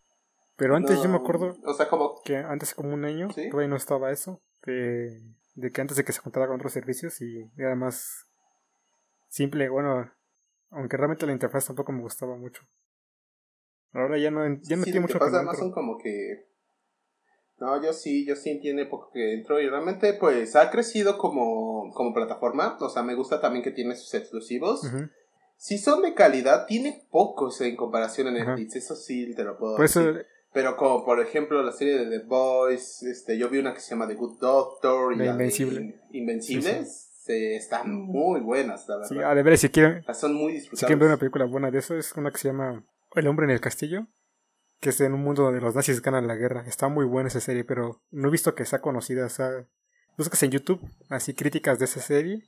[0.57, 2.21] Pero antes yo me acuerdo O sea, como...
[2.23, 4.41] que antes como un año todavía no estaba eso.
[4.65, 5.21] De,
[5.53, 8.25] de que antes de que se juntara con otros servicios y era más
[9.27, 10.11] simple, bueno,
[10.71, 12.63] aunque realmente la interfaz tampoco me gustaba mucho.
[13.93, 16.47] Ahora ya no, ya que mucho pasa que Amazon como que...
[17.59, 21.89] No, yo sí, yo sí tiene poco que entro y realmente pues ha crecido como,
[21.93, 24.81] como plataforma, o sea, me gusta también que tiene sus exclusivos.
[25.57, 28.31] Si son de calidad, tiene pocos en comparación a.
[28.31, 30.25] Netflix, eso sí te lo puedo Por eso, decir.
[30.51, 33.91] Pero como por ejemplo la serie de The Boys, este, yo vi una que se
[33.91, 35.79] llama The Good Doctor y Invencible.
[35.81, 39.09] In- Invencibles, se- están muy buenas, la verdad.
[39.09, 40.87] sí, a ver si quieren, son muy Si disfrutables.
[40.87, 43.51] quieren ver una película buena de eso, es una que se llama El hombre en
[43.51, 44.07] el castillo,
[44.79, 46.63] que es en un mundo donde los nazis ganan la guerra.
[46.67, 49.25] Está muy buena esa serie, pero no he visto que sea conocida.
[49.25, 49.67] O sea,
[50.17, 52.43] buscas en YouTube así críticas de esa serie,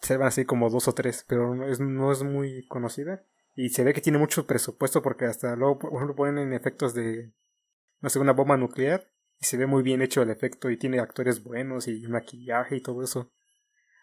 [0.00, 3.24] se van así como dos o tres, pero no es, no es muy conocida.
[3.54, 6.92] Y se ve que tiene mucho presupuesto porque hasta luego, por ejemplo, ponen en efectos
[6.92, 7.32] de,
[8.00, 9.10] no sé, una bomba nuclear.
[9.38, 12.80] Y se ve muy bien hecho el efecto y tiene actores buenos y maquillaje y
[12.80, 13.30] todo eso.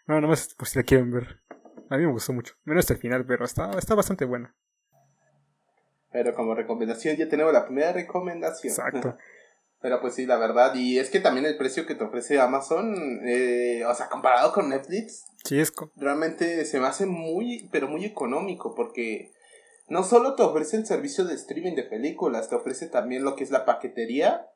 [0.06, 1.42] No, nomás por si la quieren ver.
[1.90, 2.54] A mí me gustó mucho.
[2.64, 4.54] Menos hasta el final, pero está, está bastante buena.
[6.14, 8.70] Pero como recomendación ya tenemos la primera recomendación.
[8.70, 9.18] Exacto.
[9.82, 10.72] Pero pues sí, la verdad.
[10.76, 14.70] Y es que también el precio que te ofrece Amazon, eh, o sea, comparado con
[14.70, 19.32] Netflix, Sí, es co- realmente se me hace muy, pero muy económico porque
[19.88, 23.44] no solo te ofrece el servicio de streaming de películas, te ofrece también lo que
[23.44, 24.46] es la paquetería.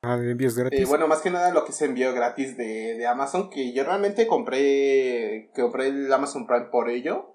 [0.00, 0.80] ah, de envíos gratis.
[0.80, 3.84] Eh, bueno, más que nada lo que es envío gratis de, de Amazon, que yo
[3.84, 7.31] realmente compré, compré el Amazon Prime por ello.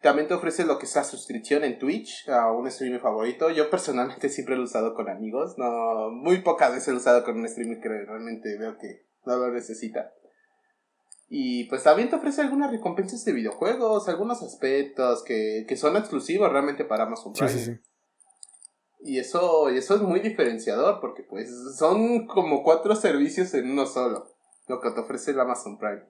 [0.00, 3.50] También te ofrece lo que es la suscripción en Twitch a un streamer favorito.
[3.50, 5.54] Yo personalmente siempre lo he usado con amigos.
[5.58, 9.36] No, muy pocas veces lo he usado con un streamer que realmente veo que no
[9.36, 10.12] lo necesita.
[11.30, 16.50] Y pues también te ofrece algunas recompensas de videojuegos, algunos aspectos que, que son exclusivos
[16.50, 17.58] realmente para Amazon sí, Prime.
[17.58, 17.80] sí, sí.
[19.00, 23.86] Y eso, y eso es muy diferenciador porque pues son como cuatro servicios en uno
[23.86, 24.26] solo,
[24.66, 26.02] lo que te ofrece el Amazon Prime.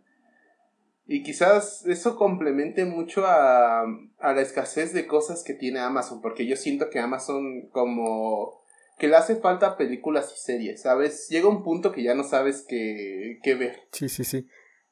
[1.11, 6.47] Y quizás eso complemente mucho a, a la escasez de cosas que tiene Amazon, porque
[6.47, 8.63] yo siento que Amazon como
[8.99, 11.29] que le hace falta películas y series, ¿sabes?
[11.31, 13.89] Llega un punto que ya no sabes qué, qué ver.
[13.93, 14.49] Sí, sí, sí.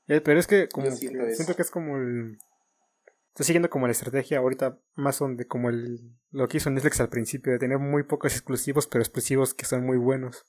[0.08, 2.38] Eh, pero es que como Yo que siento siento, que es como el
[3.28, 5.98] Estoy siguiendo como la estrategia ahorita Amazon de como el
[6.30, 9.84] lo que hizo Netflix al principio de tener muy pocos exclusivos, pero exclusivos que son
[9.84, 10.46] muy buenos.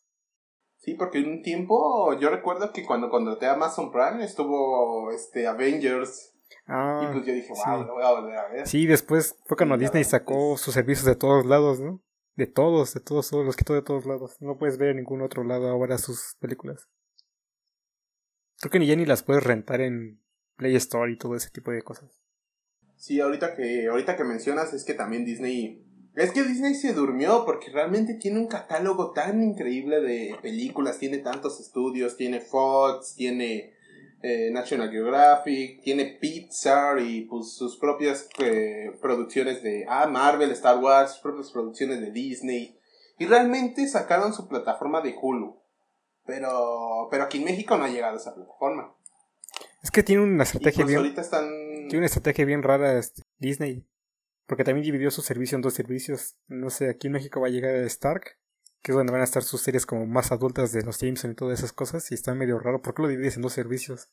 [0.87, 5.45] Sí, porque en un tiempo yo recuerdo que cuando contraté a Amazon Prime estuvo este
[5.45, 6.33] Avengers
[6.65, 7.61] Ah, y pues yo dije, sí.
[7.65, 8.65] wow, lo voy a volver a ver.
[8.65, 12.01] Sí, después fue cuando Sí, Disney sacó sus servicios de todos lados, ¿no?
[12.37, 14.37] De todos, de todos, todos, los quitó de todos lados.
[14.39, 16.87] No puedes ver en ningún otro lado ahora sus películas.
[18.61, 20.23] Creo que ni ya ni las puedes rentar en
[20.55, 22.21] Play Store y todo ese tipo de cosas.
[22.95, 25.83] Sí, ahorita que, ahorita que mencionas es que también Disney...
[26.17, 31.19] Es que Disney se durmió porque realmente tiene un catálogo tan increíble de películas, tiene
[31.19, 33.75] tantos estudios, tiene Fox, tiene
[34.23, 40.79] eh, National Geographic, tiene Pixar y pues sus propias eh, producciones de ah, Marvel, Star
[40.79, 42.79] Wars, sus propias producciones de Disney.
[43.19, 45.55] Y realmente sacaron su plataforma de Hulu.
[46.25, 48.91] Pero, pero aquí en México no ha llegado esa plataforma.
[49.83, 50.97] Es que tiene una estrategia pues bien.
[50.97, 51.47] ahorita están...
[51.47, 53.85] Tiene una estrategia bien rara este, Disney.
[54.47, 56.35] Porque también dividió su servicio en dos servicios.
[56.47, 58.37] No sé, aquí en México va a llegar Stark,
[58.81, 61.35] que es donde van a estar sus series como más adultas de los Jameson y
[61.35, 62.09] todas esas cosas.
[62.11, 62.81] Y está medio raro.
[62.81, 64.09] ¿Por qué lo divides en dos servicios?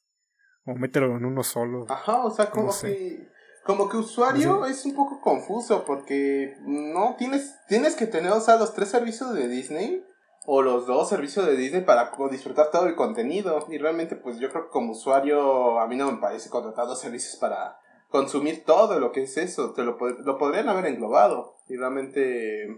[0.66, 1.87] O mételo en uno solo.
[1.88, 2.88] Ajá, o sea, como No sé.
[2.88, 8.31] que como que usuario No es un poco confuso porque no tienes tienes que tener
[8.33, 10.05] o sea los tres servicios de Disney
[10.47, 14.51] o los dos servicios de Disney para disfrutar todo el contenido y realmente pues yo
[14.51, 17.79] creo que como usuario a mí no me parece contratar dos servicios para
[18.14, 22.68] consumir todo lo que es eso te lo, lo podrían haber englobado y realmente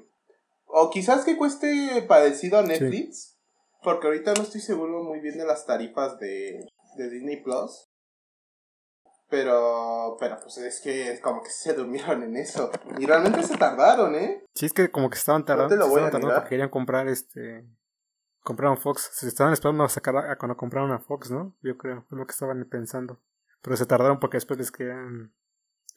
[0.65, 3.39] o quizás que cueste parecido a Netflix
[3.83, 7.91] porque ahorita no estoy seguro muy bien de las tarifas de, de Disney Plus
[9.29, 12.71] pero, pero pues es que como que se durmieron en eso.
[12.97, 14.45] Y realmente se tardaron, ¿eh?
[14.55, 15.75] Sí, es que como que estaban tardando.
[15.75, 17.67] te lo voy a tardando porque querían comprar este.
[18.45, 19.11] Compraron Fox.
[19.13, 21.57] Se estaban esperando a sacar a, a cuando compraron a Fox, ¿no?
[21.61, 22.07] Yo creo.
[22.09, 23.21] Es lo que estaban pensando.
[23.67, 25.33] Pero se tardaron porque después les querían.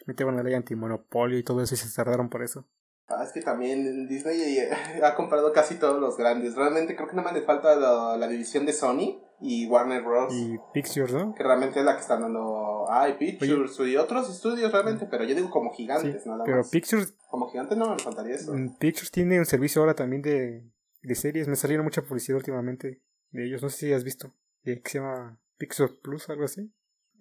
[0.08, 2.66] Metieron la ley antimonopolio y todo eso y se tardaron por eso.
[3.10, 4.70] Ah, es que también Disney eh,
[5.04, 6.56] ha comprado casi todos los grandes.
[6.56, 10.34] Realmente creo que nada más le falta la, la división de Sony y Warner Bros.
[10.34, 11.36] Y Pictures, ¿no?
[11.36, 12.86] Que realmente es la que están dando.
[12.90, 15.06] Ay, Pictures y otros estudios realmente.
[15.06, 16.70] Pero yo digo como Sí, gigantes, nada pero más.
[16.72, 18.52] Pictures, Como gigantes no me faltaría eso.
[18.52, 20.64] mm, Pictures tiene un servicio ahora también de,
[21.04, 21.48] de series.
[21.48, 23.62] Me salieron mucha publicidad últimamente de ellos.
[23.62, 24.34] No sé si has visto.
[24.64, 26.72] eh, que se llama Pictures Plus, algo así.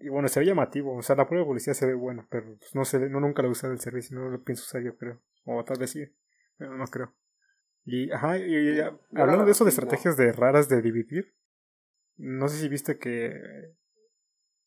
[0.00, 0.96] Y bueno, se ve llamativo.
[0.96, 3.42] O sea, la prueba de publicidad se ve buena, pero pues, no sé, no nunca
[3.42, 4.18] lo he usado el servicio.
[4.18, 5.20] No lo pienso usar, yo creo.
[5.44, 6.04] O tal vez sí,
[6.56, 7.14] pero no creo.
[7.84, 8.80] Y, ajá, y,
[9.16, 11.34] hablando de eso de estrategias de raras de dividir,
[12.18, 13.32] no sé si viste que,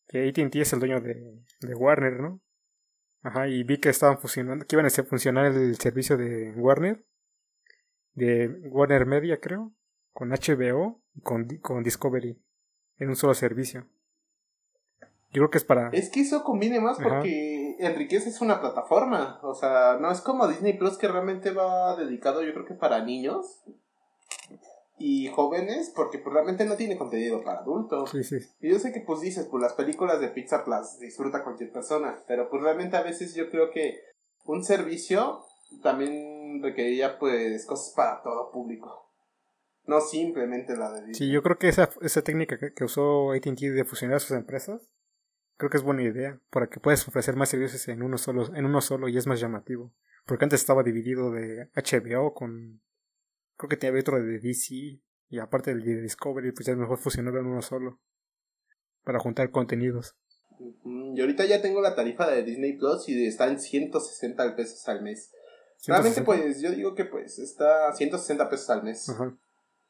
[0.08, 2.42] que AT&T es el dueño de, de Warner, ¿no?
[3.22, 7.04] Ajá, y vi que estaban fusionando, que iban a hacer funcionar el servicio de Warner,
[8.14, 9.72] de Warner Media, creo,
[10.10, 12.42] con HBO y con, con Discovery,
[12.96, 13.86] en un solo servicio.
[15.32, 15.88] Yo creo que es para...
[15.90, 17.08] Es que eso conviene más Ajá.
[17.08, 19.40] porque Enriquez es una plataforma.
[19.42, 23.02] O sea, no es como Disney Plus que realmente va dedicado, yo creo que para
[23.02, 23.62] niños
[24.98, 28.10] y jóvenes, porque pues, realmente no tiene contenido para adultos.
[28.10, 28.36] Sí, sí.
[28.60, 32.22] Y yo sé que pues dices, pues las películas de Pixar las disfruta cualquier persona,
[32.28, 34.00] pero pues realmente a veces yo creo que
[34.44, 35.44] un servicio
[35.82, 39.08] también requeriría pues cosas para todo público.
[39.86, 41.14] No simplemente la de Disney.
[41.14, 44.92] Sí, yo creo que esa, esa técnica que, que usó AT&T de fusionar sus empresas,
[45.62, 48.64] creo que es buena idea, para que puedas ofrecer más servicios en uno solo, en
[48.64, 49.92] uno solo y es más llamativo.
[50.26, 52.80] Porque antes estaba dividido de HBO con,
[53.56, 54.98] creo que tenía otro de DC
[55.28, 58.00] y aparte del de Discovery, pues ya es mejor fusionarlo en uno solo
[59.04, 60.16] para juntar contenidos.
[60.84, 65.02] Y ahorita ya tengo la tarifa de Disney Plus y está en 160 pesos al
[65.02, 65.30] mes.
[65.86, 66.24] Realmente 160.
[66.24, 69.08] pues yo digo que pues está a 160 pesos al mes.
[69.08, 69.32] Ajá.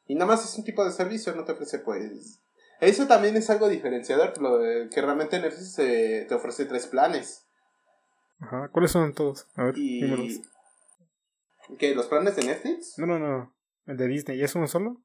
[0.05, 2.42] Y nada más es un tipo de servicio, no te ofrece pues...
[2.83, 7.47] Eso también es algo diferenciador, lo de que realmente Netflix eh, te ofrece tres planes.
[8.39, 8.69] Ajá.
[8.73, 9.47] ¿Cuáles son todos?
[9.55, 9.77] A ver.
[9.77, 10.41] Y...
[11.79, 11.95] ¿Qué?
[11.95, 12.95] ¿Los planes de Netflix?
[12.97, 13.55] No, no, no.
[13.85, 15.01] El de Disney, ¿ya es uno solo?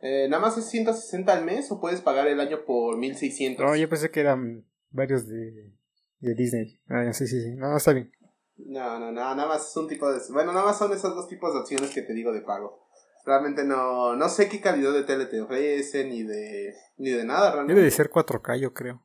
[0.00, 3.64] Eh, nada más es 160 al mes o puedes pagar el año por 1600.
[3.64, 5.72] No, yo pensé que eran varios de,
[6.18, 6.80] de Disney.
[6.88, 7.54] Ah, sí, sí, sí.
[7.54, 8.12] No, está bien.
[8.56, 10.20] No, no, no, nada más es un tipo de...
[10.30, 12.87] Bueno, nada más son esos dos tipos de opciones que te digo de pago.
[13.28, 17.50] Realmente no, no sé qué calidad de tele te ofrecen, ni de, ni de nada
[17.50, 17.74] realmente.
[17.74, 19.02] Debe de ser 4K, yo creo.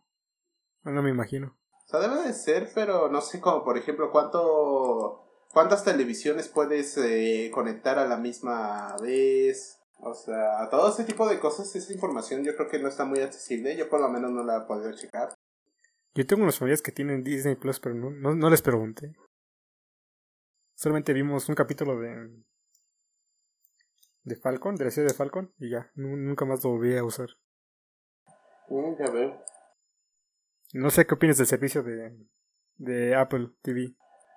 [0.84, 1.58] No, me imagino.
[1.86, 6.98] O sea, debe de ser, pero no sé como, por ejemplo, cuánto, cuántas televisiones puedes
[7.00, 9.82] eh, conectar a la misma vez.
[10.00, 13.20] O sea, todo ese tipo de cosas, esa información yo creo que no está muy
[13.20, 13.76] accesible.
[13.76, 15.34] Yo por lo menos no la he podido checar.
[16.16, 19.18] Yo tengo unos familiares que tienen Disney Plus, pero no, no, no les pregunté.
[20.76, 22.42] Solamente vimos un capítulo de.
[24.24, 25.92] De Falcon, de la serie de Falcon, y ya.
[25.96, 27.28] nu- Nunca más lo volví a usar.
[29.00, 29.44] Ya veo.
[30.74, 32.18] No sé qué opinas del servicio de.
[32.78, 33.94] de Apple TV.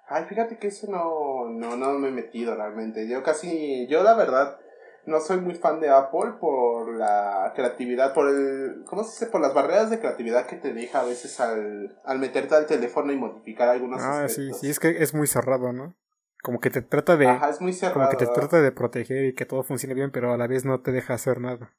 [0.08, 3.08] Ay, fíjate que eso no, no, no me he metido realmente.
[3.08, 4.58] Yo casi, yo la verdad,
[5.06, 9.26] no soy muy fan de Apple por la creatividad, por el, ¿cómo se dice?
[9.32, 13.12] Por las barreras de creatividad que te deja a veces al, al meterte al teléfono
[13.12, 15.96] y modificar algunos Ah, sí, sí, es que es muy cerrado, ¿no?
[16.42, 17.26] Como que te trata de.
[17.26, 17.94] Ajá, es muy cerrado.
[17.94, 20.64] como que te trata de proteger y que todo funcione bien, pero a la vez
[20.64, 21.74] no te deja hacer nada.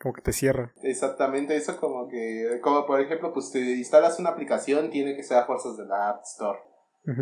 [0.00, 0.72] Como que te cierra.
[0.82, 5.38] Exactamente, eso como que, como por ejemplo, pues te instalas una aplicación, tiene que ser
[5.38, 6.58] a fuerzas de la App Store.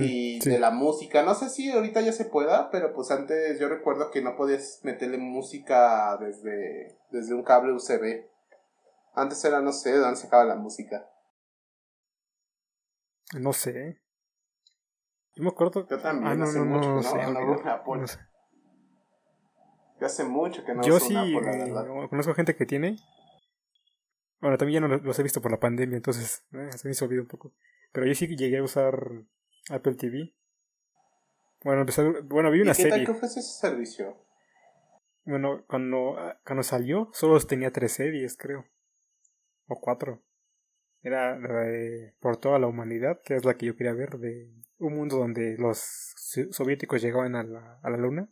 [0.01, 0.51] Y sí.
[0.51, 1.23] de la música.
[1.23, 4.81] No sé si ahorita ya se pueda, pero pues antes yo recuerdo que no podías
[4.83, 8.27] meterle música desde, desde un cable USB.
[9.15, 11.09] Antes era, no sé, de dónde sacaba la música.
[13.39, 14.01] No sé.
[15.37, 15.87] Yo me acuerdo.
[15.89, 17.17] Yo también, Ah, no, hace no, mucho no, que sé.
[17.33, 18.19] no, veo una sé.
[20.01, 22.09] Yo hace mucho que no Yo sí una Apple, la eh, verdad.
[22.09, 22.97] conozco gente que tiene.
[24.41, 26.93] Bueno, también ya no lo- los he visto por la pandemia, entonces eh, se me
[26.93, 27.55] hizo olvidar un poco.
[27.93, 28.95] Pero yo sí llegué a usar
[29.71, 30.35] Apple TV.
[31.65, 33.05] Bueno, empecé, bueno, vi ¿Y una qué tal serie.
[33.07, 34.17] que ofrece ese servicio?
[35.25, 38.67] Bueno, cuando, cuando salió, solo tenía tres series, creo.
[39.67, 40.23] O cuatro.
[41.03, 44.53] Era la de Por toda la humanidad, que es la que yo quería ver, de
[44.79, 45.79] un mundo donde los
[46.17, 48.29] so- soviéticos llegaban a la, a la luna.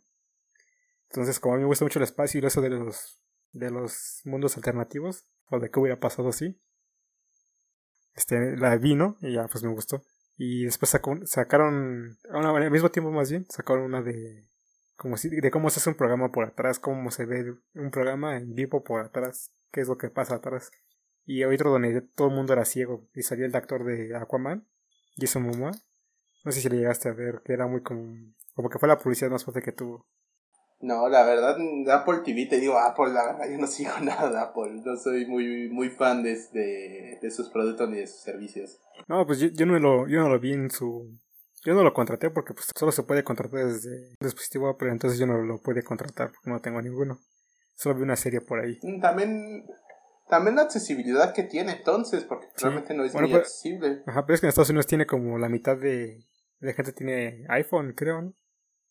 [1.09, 3.19] Entonces, como a mí me gusta mucho el espacio y eso de los,
[3.51, 6.59] de los mundos alternativos, o de qué hubiera pasado así,
[8.15, 9.17] este, la vi, ¿no?
[9.21, 10.03] Y ya, pues me gustó.
[10.37, 14.47] Y después sacó- sacaron, una, al mismo tiempo más bien, sacaron una de
[14.97, 18.37] como si, de cómo se hace un programa por atrás, cómo se ve un programa
[18.37, 20.71] en vivo por atrás, qué es lo que pasa atrás.
[21.25, 24.67] Y otro donde todo el mundo era ciego y salía el actor de Aquaman,
[25.17, 25.71] Jason Momoa.
[26.45, 28.13] No sé si le llegaste a ver, que era muy como,
[28.53, 30.05] como que fue la publicidad más fuerte que tuvo.
[30.81, 31.55] No, la verdad,
[31.91, 34.81] Apple TV, te digo Apple, la verdad, yo no sigo nada de Apple.
[34.85, 38.79] No soy muy, muy fan de, de, de sus productos ni de sus servicios.
[39.07, 41.09] No, pues yo, yo no lo, yo no lo vi en su,
[41.65, 45.17] yo no lo contraté porque pues solo se puede contratar desde un dispositivo Apple, entonces
[45.19, 47.19] yo no lo pude contratar porque no tengo ninguno.
[47.73, 48.77] Solo vi una serie por ahí.
[48.83, 49.65] Mm, También,
[50.29, 52.63] también la accesibilidad que tiene entonces, porque Sí.
[52.63, 54.03] realmente no es Bueno, muy pero- accesible.
[54.05, 56.19] Ajá, pero es que en Estados Unidos tiene como la mitad de,
[56.65, 58.33] de gente tiene iPhone, creo, ¿no?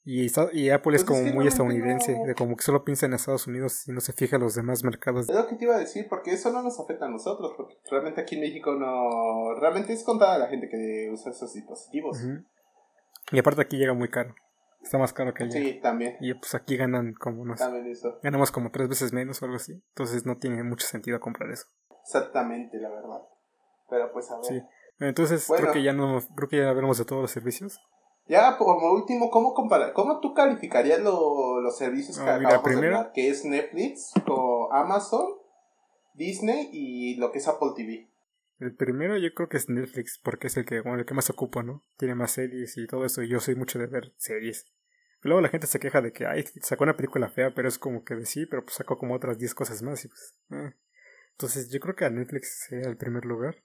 [0.06, 3.06] Y, Apple es Pues es como que muy estadounidense, no- de como que solo piensa
[3.06, 5.26] en Estados Unidos y no se fija en los demás mercados.
[5.30, 7.76] Es lo que te iba a decir, porque eso no nos afecta a nosotros, porque
[7.90, 9.58] realmente aquí en México no...
[9.58, 12.18] Realmente es contada la gente que usa esos dispositivos.
[13.32, 14.34] Y aparte aquí llega muy caro.
[14.82, 15.52] Está más caro que allá.
[15.52, 18.18] Sí, también, Y pues aquí ganan como no sé, también eso.
[18.22, 19.72] ganamos como tres veces menos o algo así.
[19.72, 21.64] Entonces no tiene mucho sentido comprar eso.
[22.02, 23.22] Exactamente, la verdad.
[23.88, 24.44] Pero pues a ver.
[24.44, 24.62] Sí.
[25.00, 25.62] Entonces Bueno.
[25.62, 27.80] creo que ya no, creo que ya hablamos de todos los servicios.
[28.26, 29.92] Ya, como último, ¿cómo comparar?
[29.92, 33.12] ¿Cómo tú calificarías lo- los servicios que Ah, mira, acabamos de hablar?
[33.12, 35.26] Que es Netflix, o Amazon,
[36.14, 38.08] Disney y lo que es Apple TV.
[38.60, 41.28] El primero yo creo que es Netflix, porque es el que, bueno, el que más
[41.28, 41.82] ocupa, ¿no?
[41.98, 44.66] Tiene más series y todo eso, y yo soy mucho de ver series.
[45.22, 48.04] Luego la gente se queja de que, ay, sacó una película fea, pero es como
[48.04, 50.34] que de sí, pero pues sacó como otras 10 cosas más y pues...
[50.50, 50.72] eh.
[51.32, 53.56] Entonces yo creo que a Netflix sería el primer lugar.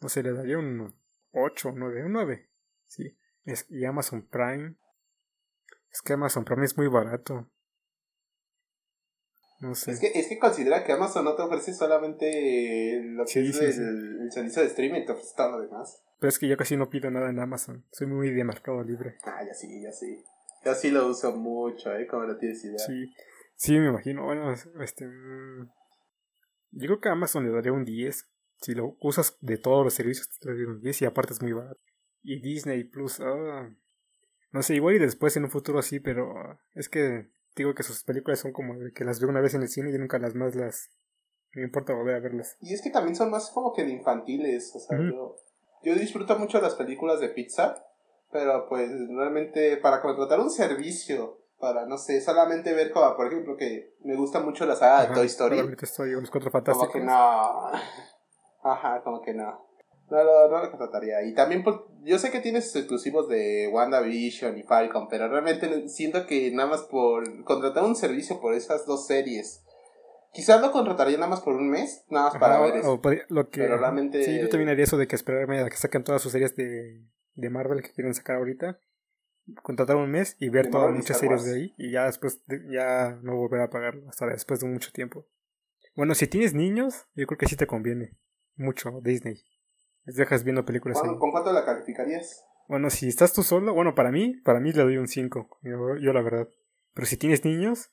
[0.00, 0.94] No sé, le daría un
[1.32, 2.48] 8, 9, un 9.
[2.86, 3.16] Sí.
[3.44, 4.76] Es, y Amazon Prime.
[5.92, 7.50] Es que Amazon Prime es muy barato.
[9.60, 9.90] No sé.
[9.92, 13.56] Es que, es que considera que Amazon no te ofrece solamente lo que Sí, es
[13.58, 13.80] sí, el, sí.
[13.80, 16.02] el servicio de streaming, te ofrece todo lo demás.
[16.18, 17.84] Pero es que yo casi no pido nada en Amazon.
[17.92, 19.18] Soy muy de mercado libre.
[19.24, 20.24] Ah, ya sí, ya sí.
[20.64, 22.06] Yo sí lo uso mucho, ¿eh?
[22.06, 22.78] Como no tienes idea.
[22.78, 23.12] Sí,
[23.56, 24.24] sí, me imagino.
[24.24, 25.06] Bueno, este.
[25.06, 25.70] mm,
[26.72, 28.30] Yo creo que a Amazon le daría un 10.
[28.60, 31.52] Si lo usas de todos los servicios, te daría un 10 y aparte es muy
[31.52, 31.80] barato.
[32.22, 33.70] Y Disney Plus, ah,
[34.52, 37.82] no sé, igual y después en un futuro sí, pero ah, es que digo que
[37.82, 40.18] sus películas son como de que las veo una vez en el cine y nunca
[40.18, 40.90] las más las.
[41.52, 42.56] Me importa volver a verlas.
[42.60, 45.36] Y es que también son más como que de infantiles, o sea, yo,
[45.82, 47.84] yo disfruto mucho las películas de Pixar,
[48.30, 53.56] pero pues realmente para contratar un servicio, para no sé, solamente ver como, por ejemplo,
[53.56, 56.20] que me gusta mucho la saga de Ajá, Toy Story, para ver Toy Story o
[56.20, 56.92] los cuatro como fantásticos.
[56.92, 57.72] que no,
[58.62, 59.66] ajá, como que no.
[60.10, 61.22] No, no, no lo contrataría.
[61.22, 66.26] Y también, por, yo sé que tienes exclusivos de WandaVision y Falcon, pero realmente siento
[66.26, 69.64] que nada más por contratar un servicio por esas dos series,
[70.32, 73.00] quizás lo contrataría nada más por un mes, nada más para ver eso.
[73.28, 76.02] lo que, Pero realmente- Sí, yo también haría eso de que esperarme a que saquen
[76.02, 78.80] todas sus series de, de Marvel que quieren sacar ahorita.
[79.62, 81.74] Contratar un mes y ver De todas muchas series de ahí.
[81.78, 85.26] Y ya después, de- ya no volver a pagarlo hasta después de mucho tiempo.
[85.96, 88.16] Bueno, si tienes niños, yo creo que sí te conviene.
[88.60, 89.42] Mucho Disney.
[90.04, 91.02] Les dejas viendo películas ahí.
[91.02, 92.44] ¿Cuándo- ¿Con cuánto la calificarías?
[92.68, 95.58] Bueno, si estás tú solo, bueno, para mí, para mí le doy un 5.
[95.62, 96.48] Yo, yo la verdad.
[96.94, 97.90] Pero si tienes niños,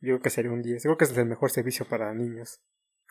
[0.00, 0.82] yo creo que sería un 10.
[0.82, 2.60] Yo creo que es el mejor servicio para niños.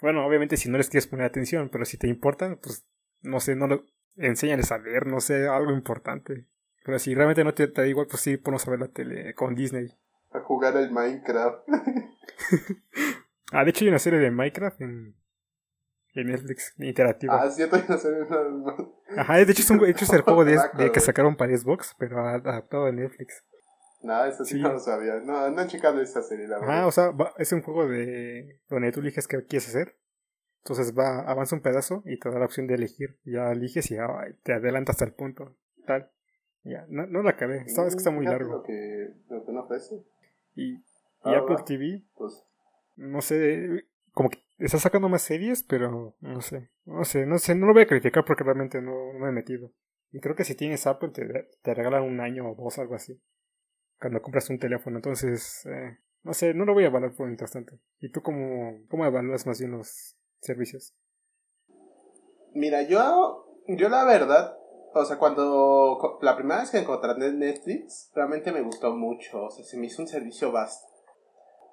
[0.01, 2.86] Bueno, obviamente si no les quieres poner atención, pero si te importan, pues
[3.21, 3.86] no sé, no lo
[4.17, 6.45] enséñales a ver, no sé, algo importante.
[6.86, 9.34] Pero si realmente no te, te da igual, pues sí, ponos a ver la tele
[9.36, 9.88] con Disney.
[10.32, 11.67] A jugar el Minecraft.
[13.51, 15.15] Ah, de hecho hay una serie de Minecraft en,
[16.16, 17.41] en Netflix, interactiva.
[17.41, 17.49] ah,
[18.51, 18.93] no.
[19.18, 21.55] Ajá, de hecho es, un, de hecho es el juego de, de que sacaron para
[21.57, 23.43] Xbox, pero adaptado a Netflix.
[24.01, 24.62] No, eso sí, Sí.
[24.62, 25.16] no lo sabía.
[25.20, 26.88] No, no he checado esa serie, la verdad.
[26.88, 29.97] o sea, va- es un juego de donde tú eliges qué quieres hacer.
[30.64, 33.18] Entonces va, avanza un pedazo y te da la opción de elegir.
[33.26, 34.07] Ya eliges y ya
[34.43, 35.55] te adelanta hasta el punto.
[35.86, 36.10] Tal.
[36.64, 37.64] Ya, no, no la acabé.
[37.66, 38.57] Está, es que está muy Fíjate largo.
[38.57, 40.03] Lo que, lo que no ofrece.
[40.55, 40.84] Y, y
[41.24, 41.66] Ah, Apple va.
[41.66, 42.45] TV, Pues,
[42.97, 47.55] no sé, como que está sacando más series, pero no sé, no sé, no sé,
[47.55, 49.72] no lo voy a criticar porque realmente no, me he metido.
[50.12, 51.26] Y creo que si tienes Apple te,
[51.62, 53.22] te regalan un año o dos, algo así.
[53.99, 57.51] Cuando compras un teléfono, entonces, eh, no sé, no lo voy a evaluar por mientras
[57.51, 57.78] tanto.
[57.99, 60.95] ¿Y tú cómo, cómo evalúas más bien los servicios?
[62.53, 64.57] Mira, yo, yo la verdad,
[64.93, 69.64] o sea, cuando la primera vez que encontré Netflix, realmente me gustó mucho, o sea,
[69.64, 70.88] se me hizo un servicio vasto.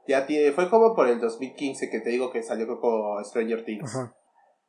[0.07, 3.93] Ya tiene, fue como por el 2015 que te digo que salió con Stranger Things.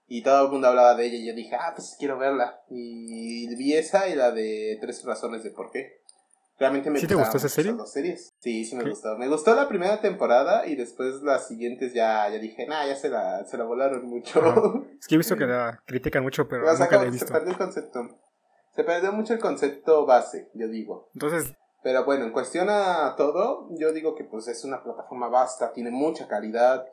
[0.07, 2.61] Y todo el mundo hablaba de ella y yo dije, ah, pues quiero verla.
[2.69, 6.01] Y vi esa y la de Tres Razones de por qué.
[6.59, 7.75] Realmente me ¿Sí te gustó esa serie?
[7.85, 8.33] series.
[8.39, 9.15] Sí, sí me gustó.
[9.17, 13.09] Me gustó la primera temporada y después las siguientes ya, ya dije, nah, ya se
[13.09, 14.41] la, se la volaron mucho.
[14.99, 17.27] Es que he visto que la critican mucho, pero nunca la he visto.
[17.27, 18.09] Se perdió el concepto.
[18.75, 21.09] Se perdió mucho el concepto base, yo digo.
[21.13, 21.53] Entonces...
[21.88, 25.89] Pero bueno, en cuestión a todo, yo digo que pues es una plataforma vasta, tiene
[25.89, 26.85] mucha calidad.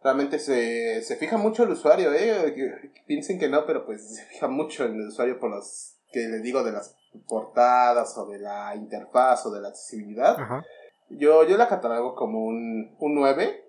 [0.00, 2.92] Realmente se, se fija mucho el usuario, ¿eh?
[3.08, 6.40] piensen que no, pero pues se fija mucho en el usuario por los que les
[6.44, 10.36] digo de las portadas o de la interfaz o de la accesibilidad.
[11.10, 13.64] Yo, yo la catalogo como un, un 9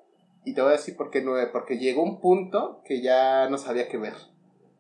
[0.46, 3.58] y te voy a decir por qué 9, porque llegó un punto que ya no
[3.58, 4.14] sabía qué ver.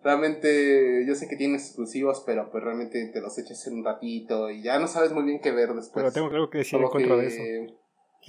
[0.03, 4.49] Realmente, yo sé que tiene exclusivos, pero pues realmente te los echas en un ratito
[4.49, 6.03] y ya no sabes muy bien qué ver después.
[6.03, 7.75] Pero tengo algo que decir en contra de eso.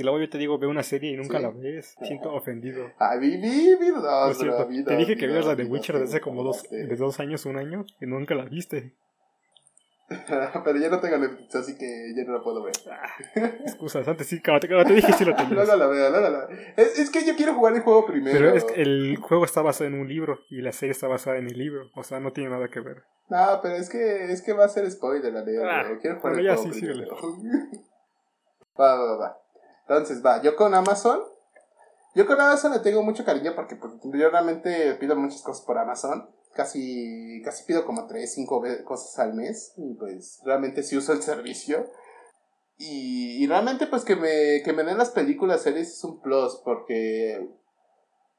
[0.01, 1.95] Y luego yo te digo, ve una serie y nunca la ves.
[2.03, 2.91] Siento ofendido.
[2.99, 6.63] A mí, mi, mi, Te dije que vieras la de Witcher desde hace como dos,
[6.71, 8.95] de dos años, un año, y nunca la viste.
[10.65, 12.75] Pero ya no tengo Netflix, así que ya no la puedo ver.
[12.91, 13.07] Ah,
[13.65, 15.69] excusas, antes sí, como te, dije sí lo tenías.
[15.69, 18.37] no, la veo, no, es, es, que yo quiero jugar el juego primero.
[18.37, 21.37] Pero es que el juego está basado en un libro y la serie está basada
[21.37, 21.91] en el libro.
[21.95, 23.05] O sea, no tiene nada que ver.
[23.29, 26.57] No, pero es que, es que va a ser spoiler, la ah, Quiero jugar el
[26.57, 27.17] juego sí, primero.
[28.81, 29.39] va, va, va.
[29.89, 31.21] Entonces, va, yo con Amazon.
[32.17, 35.79] Yo con Amazon le tengo mucho cariño porque pues, yo realmente pido muchas cosas por
[35.79, 39.73] Amazon casi, casi pido como 3, 5 cosas al mes.
[39.77, 41.91] Y pues realmente sí uso el servicio.
[42.79, 46.61] Y, y realmente pues que me, que me den las películas, series es un plus
[46.65, 47.49] porque...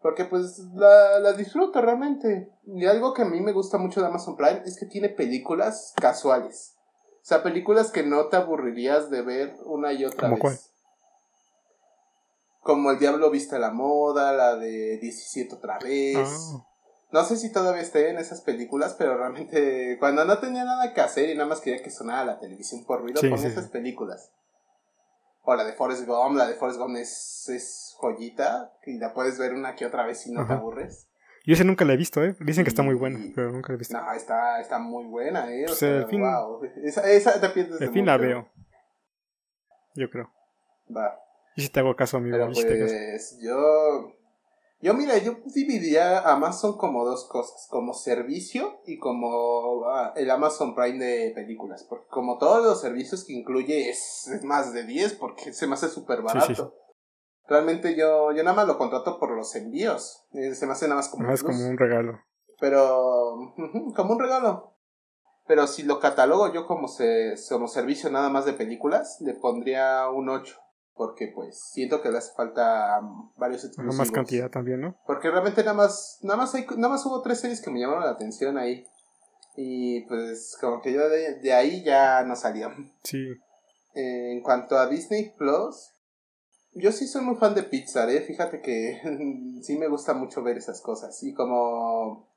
[0.01, 2.49] Porque pues la, la disfruto realmente.
[2.66, 5.93] Y algo que a mí me gusta mucho de Amazon Prime es que tiene películas
[5.95, 6.76] casuales.
[7.22, 10.72] O sea, películas que no te aburrirías de ver una y otra vez.
[12.62, 16.18] Como El Diablo Viste la Moda, la de 17 otra vez.
[16.18, 16.68] Ah.
[17.12, 21.01] No sé si todavía esté en esas películas, pero realmente cuando no tenía nada que
[21.01, 24.32] hacer y nada más quería que sonara la televisión por ruido, ponía esas películas.
[25.43, 29.39] O la de Forrest Gump, la de Forrest Gump es, es joyita y la puedes
[29.39, 31.07] ver una que otra vez si no te aburres.
[31.43, 32.36] Yo ese nunca la he visto, ¿eh?
[32.39, 33.97] Dicen que está muy buena, pero nunca la he visto.
[33.97, 35.66] No, está, está muy buena, ¿eh?
[35.66, 36.64] O sea, fin, wow.
[36.84, 38.47] Esa, esa te pierdes fin la veo.
[39.95, 40.32] Yo creo.
[40.95, 41.20] Va.
[41.55, 42.38] Y si te hago caso, amigo.
[42.38, 44.14] Pero pues, yo
[44.82, 50.73] yo, mira, yo dividiría Amazon como dos cosas, como servicio y como ah, el Amazon
[50.73, 55.53] Prime de películas, porque como todos los servicios que incluye es, más de 10 porque
[55.53, 56.75] se me hace súper barato.
[57.47, 60.95] Realmente yo, yo nada más lo contrato por los envíos, eh, se me hace nada
[60.95, 62.19] más como, más como un regalo.
[62.59, 63.53] Pero,
[63.95, 64.77] como un regalo.
[65.47, 70.09] Pero si lo catalogo yo como, se, como servicio nada más de películas, le pondría
[70.09, 70.59] un 8
[71.02, 73.02] porque pues siento que le hace falta
[73.36, 73.97] varios exclusivos.
[73.97, 74.95] más cantidad también, ¿no?
[75.08, 78.04] Porque realmente nada más, nada más, hay, nada más hubo tres series que me llamaron
[78.04, 78.86] la atención ahí.
[79.56, 82.70] Y pues como que yo de, ahí ya no salía.
[83.04, 83.18] Sí.
[83.95, 85.91] en cuanto a Disney Plus,
[86.74, 88.22] yo sí soy muy fan de Pixar, ¿eh?
[88.22, 89.02] Fíjate que
[89.64, 91.18] sí me gusta mucho ver esas cosas.
[91.24, 92.30] Y como...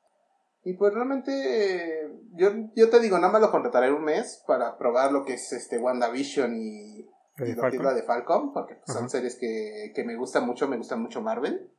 [0.63, 5.13] Y pues realmente yo, yo te digo, nada más lo contrataré un mes para probar
[5.13, 7.07] lo que es este WandaVision y
[7.37, 7.95] de Falcon?
[7.95, 11.71] de Falcon, porque son series que, que me gustan mucho, me gustan mucho Marvel.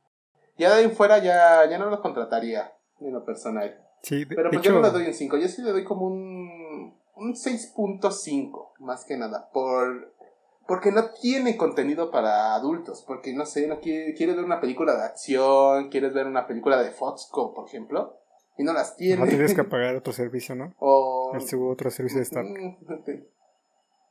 [0.58, 3.82] Ya de ahí fuera ya, ya no los contrataría en lo personal.
[4.02, 6.94] Sí, Pero pues yo no le doy un 5, yo sí le doy como un,
[7.16, 10.14] un 6.5, más que nada, por
[10.66, 14.96] porque no tiene contenido para adultos, porque no sé, no quiere, quieres ver una película
[14.96, 18.18] de acción, quieres ver una película de Foxco, por ejemplo,
[18.58, 19.22] y no las tiene.
[19.22, 20.74] No tienes que pagar otro servicio, ¿no?
[20.78, 21.32] O
[21.70, 22.44] otro servicio de Star.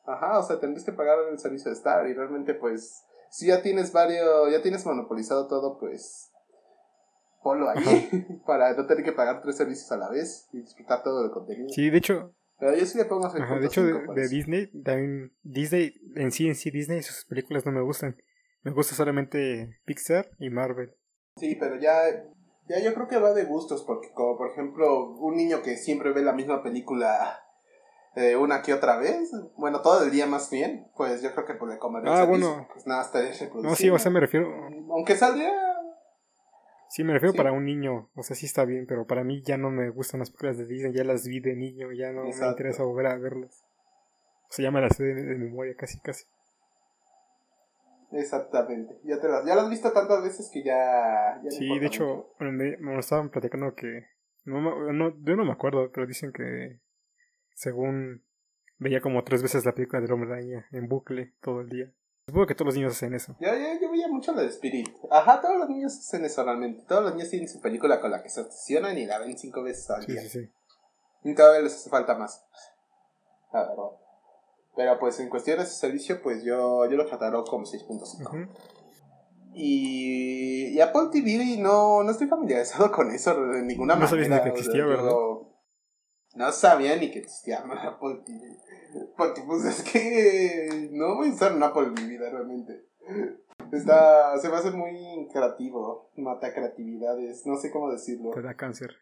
[0.05, 3.61] Ajá, o sea, tendrías que pagar el servicio de Star y realmente pues si ya
[3.61, 6.31] tienes varios, ya tienes monopolizado todo, pues
[7.43, 7.79] ponlo ahí
[8.45, 11.69] para no tener que pagar tres servicios a la vez y disfrutar todo el contenido.
[11.69, 12.33] Sí, de hecho.
[12.57, 16.55] Pero yo sí le pongo Ajá, De hecho, de, Disney, también Disney, en sí, en
[16.55, 18.15] sí, Disney, sus películas no me gustan.
[18.63, 20.95] Me gusta solamente Pixar y Marvel.
[21.35, 21.93] Sí, pero ya,
[22.69, 26.13] ya yo creo que va de gustos, porque como por ejemplo, un niño que siempre
[26.13, 27.44] ve la misma película
[28.16, 31.53] eh, una que otra vez, bueno, todo el día más bien, pues yo creo que
[31.53, 32.66] por el comer Ah, bueno.
[32.72, 34.47] Pues nada, estaría No, sí, o sea, me refiero.
[34.89, 35.51] Aunque saldría.
[36.88, 39.57] Sí, me refiero para un niño, o sea, sí está bien, pero para mí ya
[39.57, 42.30] no me gustan las películas de Disney, ya las vi de niño, ya no me
[42.30, 43.66] interesa volver a verlas.
[44.49, 46.24] O sea, ya me las sé de, memoria casi, casi.
[48.13, 51.41] Exactamente, ya te las, ya las has visto tantas veces que ya...
[51.49, 54.05] sí, de hecho, me, me, estaban platicando que...
[54.45, 54.61] No,
[54.93, 56.80] no, yo no me acuerdo, pero dicen que
[57.55, 58.23] según
[58.77, 61.91] veía como tres veces la película de Hombre Araña en bucle todo el día.
[62.27, 63.35] Supongo que todos los niños hacen eso.
[63.39, 64.89] Yo, yo, yo veía mucho la de Spirit.
[65.11, 66.83] Ajá, todos los niños hacen eso realmente.
[66.87, 69.63] Todos los niños tienen su película con la que se obsesionan y la ven cinco
[69.63, 70.21] veces al día.
[70.21, 70.51] Sí, sí, sí.
[71.23, 72.45] Y todavía les hace falta más.
[73.53, 73.91] La verdad.
[74.75, 78.49] Pero pues en cuestiones de servicio, pues yo, yo lo trataré como 6.5.
[79.53, 84.11] Y, y Apple TV no, no estoy familiarizado con eso de ninguna manera.
[84.11, 85.11] No sabías ni que existía, ¿verdad?
[86.36, 88.57] No sabía ni que existía Apple TV.
[89.17, 92.88] Porque pues es que no voy a usar un Apple en mi vida realmente.
[93.71, 98.31] Está, se va a hacer muy creativo, mata creatividades, no sé cómo decirlo.
[98.31, 98.95] Te da cáncer.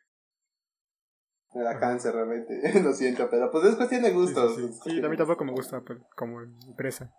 [1.54, 4.56] Me da cáncer realmente, lo siento, pero pues es cuestión de gustos.
[4.84, 7.14] Sí, a mí tampoco me gusta Apple como empresa.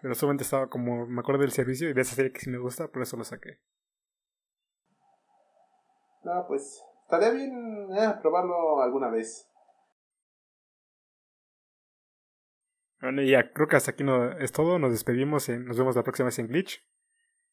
[0.00, 2.58] Pero solamente estaba como, me acuerdo del servicio y de esa serie que sí me
[2.58, 3.58] gusta, por eso lo saqué.
[6.22, 9.48] No, pues estaría bien eh, probarlo alguna vez.
[13.00, 14.78] Bueno, ya creo que hasta aquí no es todo.
[14.78, 15.48] Nos despedimos.
[15.48, 16.84] nos vemos la próxima vez en Glitch.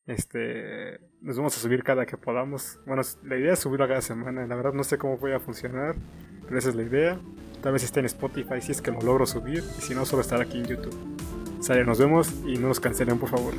[0.07, 2.79] Este, nos vamos a subir cada que podamos.
[2.85, 4.45] Bueno, la idea es subirlo cada semana.
[4.45, 5.95] La verdad no sé cómo voy a funcionar,
[6.43, 7.19] pero esa es la idea.
[7.61, 9.63] Tal vez esté en Spotify si es que lo logro subir.
[9.77, 10.95] Y si no, solo estar aquí en YouTube.
[11.61, 13.53] Sale, nos vemos y no nos cancelen, por favor.